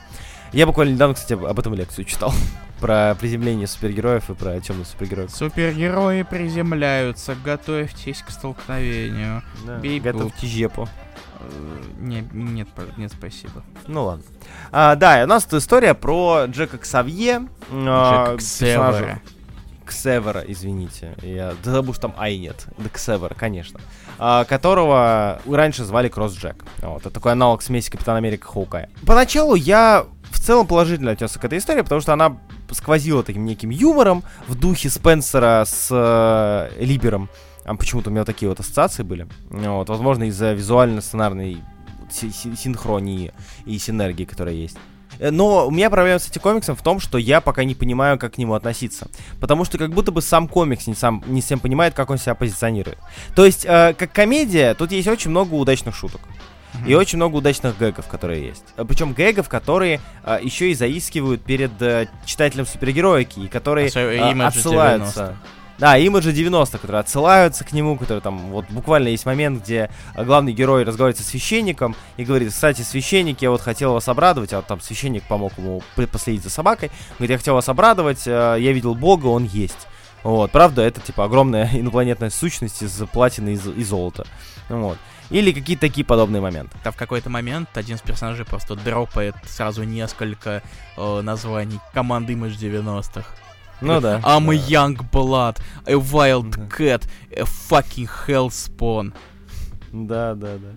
[0.52, 2.32] Я буквально недавно, кстати, об этом лекцию читал.
[2.80, 5.30] про приземление супергероев и про темных супергероев.
[5.30, 9.42] Супергерои приземляются, готовьтесь к столкновению.
[9.66, 10.88] Да, Бей готовьте жепу.
[11.40, 13.62] Э, не, нет, нет, спасибо.
[13.86, 14.24] Ну ладно.
[14.72, 17.48] А, да, у нас тут история про Джека Ксавье.
[17.70, 19.22] А, Джека Ксевера.
[19.84, 21.16] Ксевера, извините.
[21.22, 22.66] Я забыл, что там Ай нет.
[22.78, 23.80] Да Ксевера, конечно.
[24.18, 26.64] А, которого раньше звали Кросс Джек.
[26.78, 28.88] Вот, это такой аналог смеси Капитана Америка Хоукая.
[29.06, 32.38] Поначалу я в целом положительно отнесся к этой истории, потому что она
[32.70, 37.28] сквозила таким неким юмором в духе Спенсера с э, Либером.
[37.64, 39.28] А почему-то у меня такие вот ассоциации были.
[39.50, 41.62] Вот, возможно, из-за визуально-сценарной
[42.10, 43.32] синхронии
[43.66, 44.76] и синергии, которая есть.
[45.18, 48.18] Э, но у меня проблема с этим комиксом в том, что я пока не понимаю,
[48.18, 49.08] как к нему относиться.
[49.40, 52.34] Потому что как будто бы сам комикс не, сам, не всем понимает, как он себя
[52.34, 52.98] позиционирует.
[53.36, 56.20] То есть, э, как комедия, тут есть очень много удачных шуток.
[56.86, 58.64] И очень много удачных гэгов, которые есть.
[58.76, 64.46] Э, Причем гэгов, которые а, еще и заискивают перед а, читателем супергероики, и которые а,
[64.46, 65.20] отсылаются.
[65.20, 65.36] 90.
[65.80, 70.52] Да, имиджи 90, которые отсылаются к нему, которые там, вот буквально есть момент, где главный
[70.52, 74.82] герой разговаривает со священником и говорит, кстати, священник, я вот хотел вас обрадовать, а там
[74.82, 79.44] священник помог ему последить за собакой, говорит, я хотел вас обрадовать, я видел Бога, он
[79.44, 79.88] есть.
[80.22, 84.26] Вот, правда, это типа огромная инопланетная сущность из платины и, золота.
[84.68, 84.98] Вот.
[85.30, 86.76] Или какие-то такие подобные моменты.
[86.84, 90.62] Да, в какой-то момент один из персонажей просто дропает сразу несколько
[90.98, 93.24] э, названий команды Image 90-х.
[93.80, 94.20] Ну да.
[94.24, 94.52] I'm да.
[94.52, 97.02] a young blood, a wild cat,
[97.36, 99.12] a fucking hellspawn.
[99.92, 100.68] Да, да, да.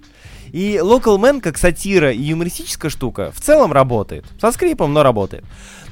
[0.53, 4.25] И Local Man, как сатира и юмористическая штука, в целом работает.
[4.39, 5.43] Со скрипом, но работает.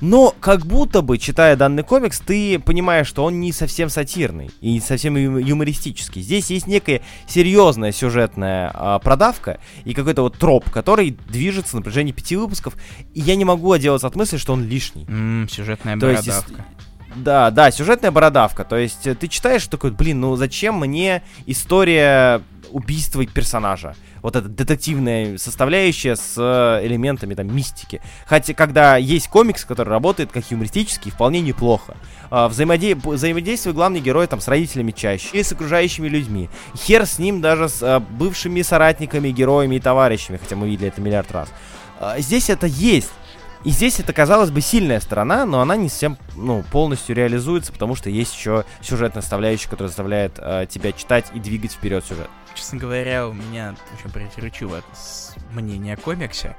[0.02, 4.74] Но как будто бы, читая данный комикс, ты понимаешь, что он не совсем сатирный и
[4.74, 6.22] не совсем юмористический.
[6.22, 12.12] Здесь есть некая серьезная сюжетная а, продавка и какой-то вот троп, который движется на протяжении
[12.12, 12.76] пяти выпусков.
[13.16, 15.06] И я не могу отделаться от мысли, что он лишний.
[15.06, 16.52] Mm, сюжетная То бородавка.
[16.52, 16.62] Есть,
[17.16, 18.64] да, да, сюжетная бородавка.
[18.64, 22.42] То есть э, ты читаешь такой, блин, ну зачем мне история
[22.72, 23.96] убийства персонажа?
[24.22, 28.02] вот эта детективная составляющая с э, элементами там мистики.
[28.26, 31.96] Хотя, когда есть комикс, который работает как юмористический, вполне неплохо.
[32.30, 32.96] А, взаимоде...
[32.96, 36.50] Взаимодействие главный герой там с родителями чаще или с окружающими людьми.
[36.76, 41.02] Хер с ним даже с а, бывшими соратниками, героями и товарищами, хотя мы видели это
[41.02, 41.50] миллиард раз.
[42.00, 43.12] А, здесь это есть.
[43.64, 47.96] И здесь это, казалось бы, сильная сторона, но она не совсем, ну, полностью реализуется, потому
[47.96, 52.30] что есть еще сюжетная составляющая, которая заставляет э, тебя читать и двигать вперед сюжет.
[52.56, 54.82] Честно говоря, у меня очень противоречивое
[55.52, 56.56] мнение о комиксе.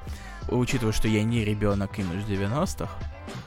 [0.49, 2.89] Учитывая, что я не ребенок имидж 90-х,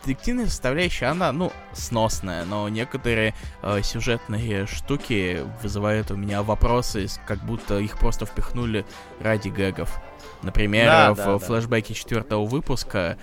[0.04, 7.40] детективная составляющая, она, ну, сносная, но некоторые э, сюжетные штуки вызывают у меня вопросы, как
[7.46, 8.86] будто их просто впихнули
[9.20, 10.02] ради гэгов.
[10.42, 13.18] Например, да, в да, флешбеке четвертого выпуска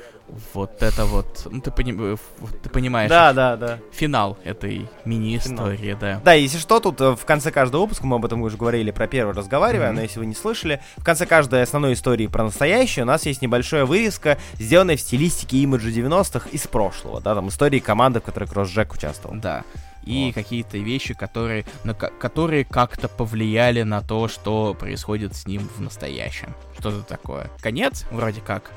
[0.54, 2.16] вот это вот, ну ты, пони,
[2.62, 3.78] ты понимаешь, да, да, да.
[3.92, 6.20] финал этой мини-истории, да.
[6.24, 9.06] Да, если что, тут э, в конце каждого выпуска, мы об этом уже говорили про
[9.06, 9.94] первый разговаривая, mm-hmm.
[9.94, 13.42] но если вы не слышали, в конце каждой основной истории про настоящее у нас есть
[13.42, 18.48] небольшая вырезка, сделанная в стилистике имиджа 90-х из прошлого, да, там истории команды, в которой
[18.48, 19.36] Кросс Джек участвовал.
[19.36, 19.64] Да
[20.04, 20.34] и вот.
[20.34, 26.54] какие-то вещи, которые, на, которые как-то повлияли на то, что происходит с ним в настоящем.
[26.78, 27.50] Что-то такое.
[27.60, 28.72] Конец, вроде как,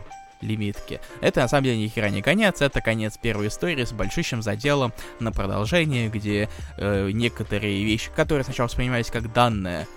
[0.46, 1.02] лимитки.
[1.22, 4.94] Это на самом деле ни хера не конец, это конец первой истории с большущим заделом
[5.20, 9.88] на продолжение, где э, некоторые вещи, которые сначала воспринимались как данные,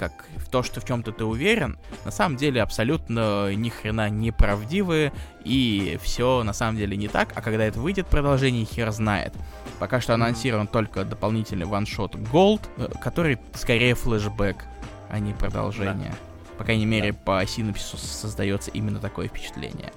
[0.00, 4.32] как в то, что в чем-то ты уверен, на самом деле абсолютно ни хрена не
[4.32, 5.12] правдивые,
[5.44, 9.34] и все на самом деле не так, а когда это выйдет продолжение, хер знает.
[9.78, 14.64] Пока что анонсирован только дополнительный ваншот Gold, э, который скорее флешбэк,
[15.10, 16.10] а не продолжение.
[16.10, 16.29] Да.
[16.60, 19.94] По крайней мере, по синапсису создается именно такое впечатление.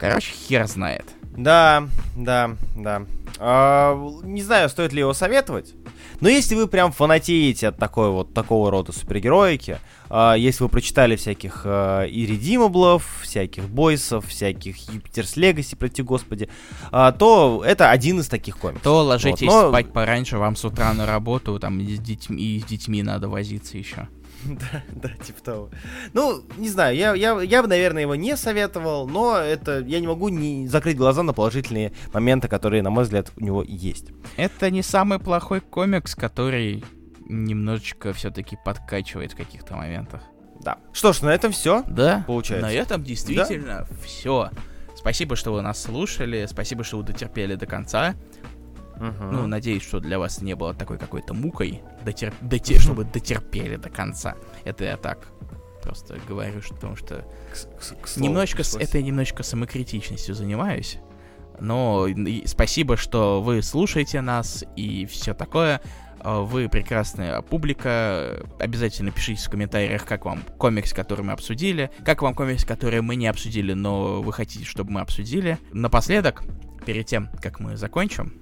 [0.00, 1.04] Короче, хер знает.
[1.22, 3.04] Да, да, да.
[3.38, 5.74] А, не знаю, стоит ли его советовать.
[6.18, 9.78] Но если вы прям фанатеете от такой вот такого рода супергероики,
[10.10, 16.48] а, если вы прочитали всяких а, иридимаблов, всяких бойсов, всяких Юпитерс Легаси, прости господи,
[16.90, 18.82] а, то это один из таких комиксов.
[18.82, 19.68] То ложитесь вот, но...
[19.68, 23.28] спать пораньше, вам с утра на работу, там и с детьми, и с детьми надо
[23.28, 24.08] возиться еще.
[24.62, 25.70] Да, да, типа того.
[26.12, 30.06] Ну, не знаю, я, я, я бы, наверное, его не советовал, но это я не
[30.06, 34.08] могу не закрыть глаза на положительные моменты, которые, на мой взгляд, у него есть.
[34.36, 36.84] Это не самый плохой комикс, который
[37.28, 40.22] немножечко все-таки подкачивает в каких-то моментах.
[40.60, 40.78] Да.
[40.92, 41.82] Что ж, на этом все.
[41.88, 42.24] Да.
[42.26, 42.66] Получается.
[42.66, 43.96] На этом действительно да?
[44.04, 44.50] все.
[44.94, 46.46] Спасибо, что вы нас слушали.
[46.48, 48.14] Спасибо, что вы дотерпели до конца.
[48.98, 52.32] Ну, надеюсь, что для вас не было такой какой-то мукой, дотер...
[52.40, 52.80] дотер...
[52.80, 54.34] чтобы дотерпели до конца.
[54.64, 55.28] Это я так
[55.82, 60.98] просто говорю, что, потому что к, к, к немножечко с этой немножечко самокритичностью занимаюсь.
[61.60, 62.08] Но
[62.46, 65.80] спасибо, что вы слушаете нас и все такое.
[66.20, 68.44] А, вы прекрасная публика.
[68.58, 71.90] Обязательно пишите в комментариях, как вам комикс, который мы обсудили.
[72.04, 75.58] Как вам комикс, который мы не обсудили, но вы хотите, чтобы мы обсудили.
[75.72, 76.42] Напоследок,
[76.86, 78.32] перед тем, как мы закончим,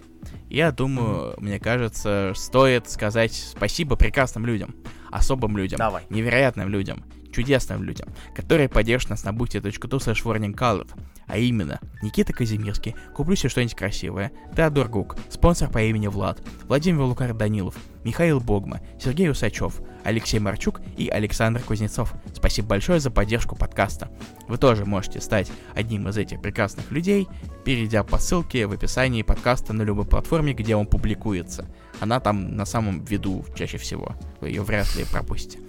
[0.49, 4.75] я думаю, мне кажется, стоит сказать спасибо прекрасным людям,
[5.11, 6.05] особым людям, Давай.
[6.11, 10.91] невероятным людям, чудесным людям, которые поддержат нас на booty.tu slash warningcolored.
[11.31, 17.03] А именно, Никита Казимирский, куплю себе что-нибудь красивое, Теодор Гук, спонсор по имени Влад, Владимир
[17.03, 22.15] Лукар Данилов, Михаил Богма, Сергей Усачев, Алексей Марчук и Александр Кузнецов.
[22.35, 24.11] Спасибо большое за поддержку подкаста.
[24.49, 27.29] Вы тоже можете стать одним из этих прекрасных людей,
[27.65, 31.69] перейдя по ссылке в описании подкаста на любой платформе, где он публикуется.
[32.01, 34.17] Она там на самом виду чаще всего.
[34.41, 35.61] Вы ее вряд ли пропустите.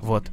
[0.00, 0.30] Вот.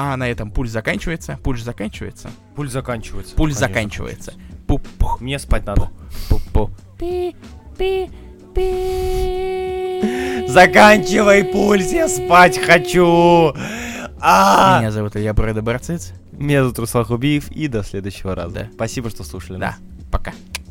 [0.00, 1.40] А на этом пульс заканчивается.
[1.42, 2.30] Пульс заканчивается.
[2.54, 3.34] Пульс заканчивается.
[3.34, 3.74] Пульс конечно.
[3.74, 4.32] заканчивается.
[4.68, 5.20] Пу-пух.
[5.20, 5.90] Мне спать надо.
[6.30, 6.70] Пу-пу.
[6.96, 8.08] Пи-пи.
[10.48, 13.52] Заканчивай пульс, я спать хочу.
[14.20, 14.78] А!
[14.78, 16.12] Меня зовут Илья Брэда Барциц.
[16.30, 18.54] Меня зовут Руслан Хубиев, и до следующего раза.
[18.54, 18.68] Да.
[18.74, 19.78] Спасибо, что слушали да.
[20.12, 20.32] Пока.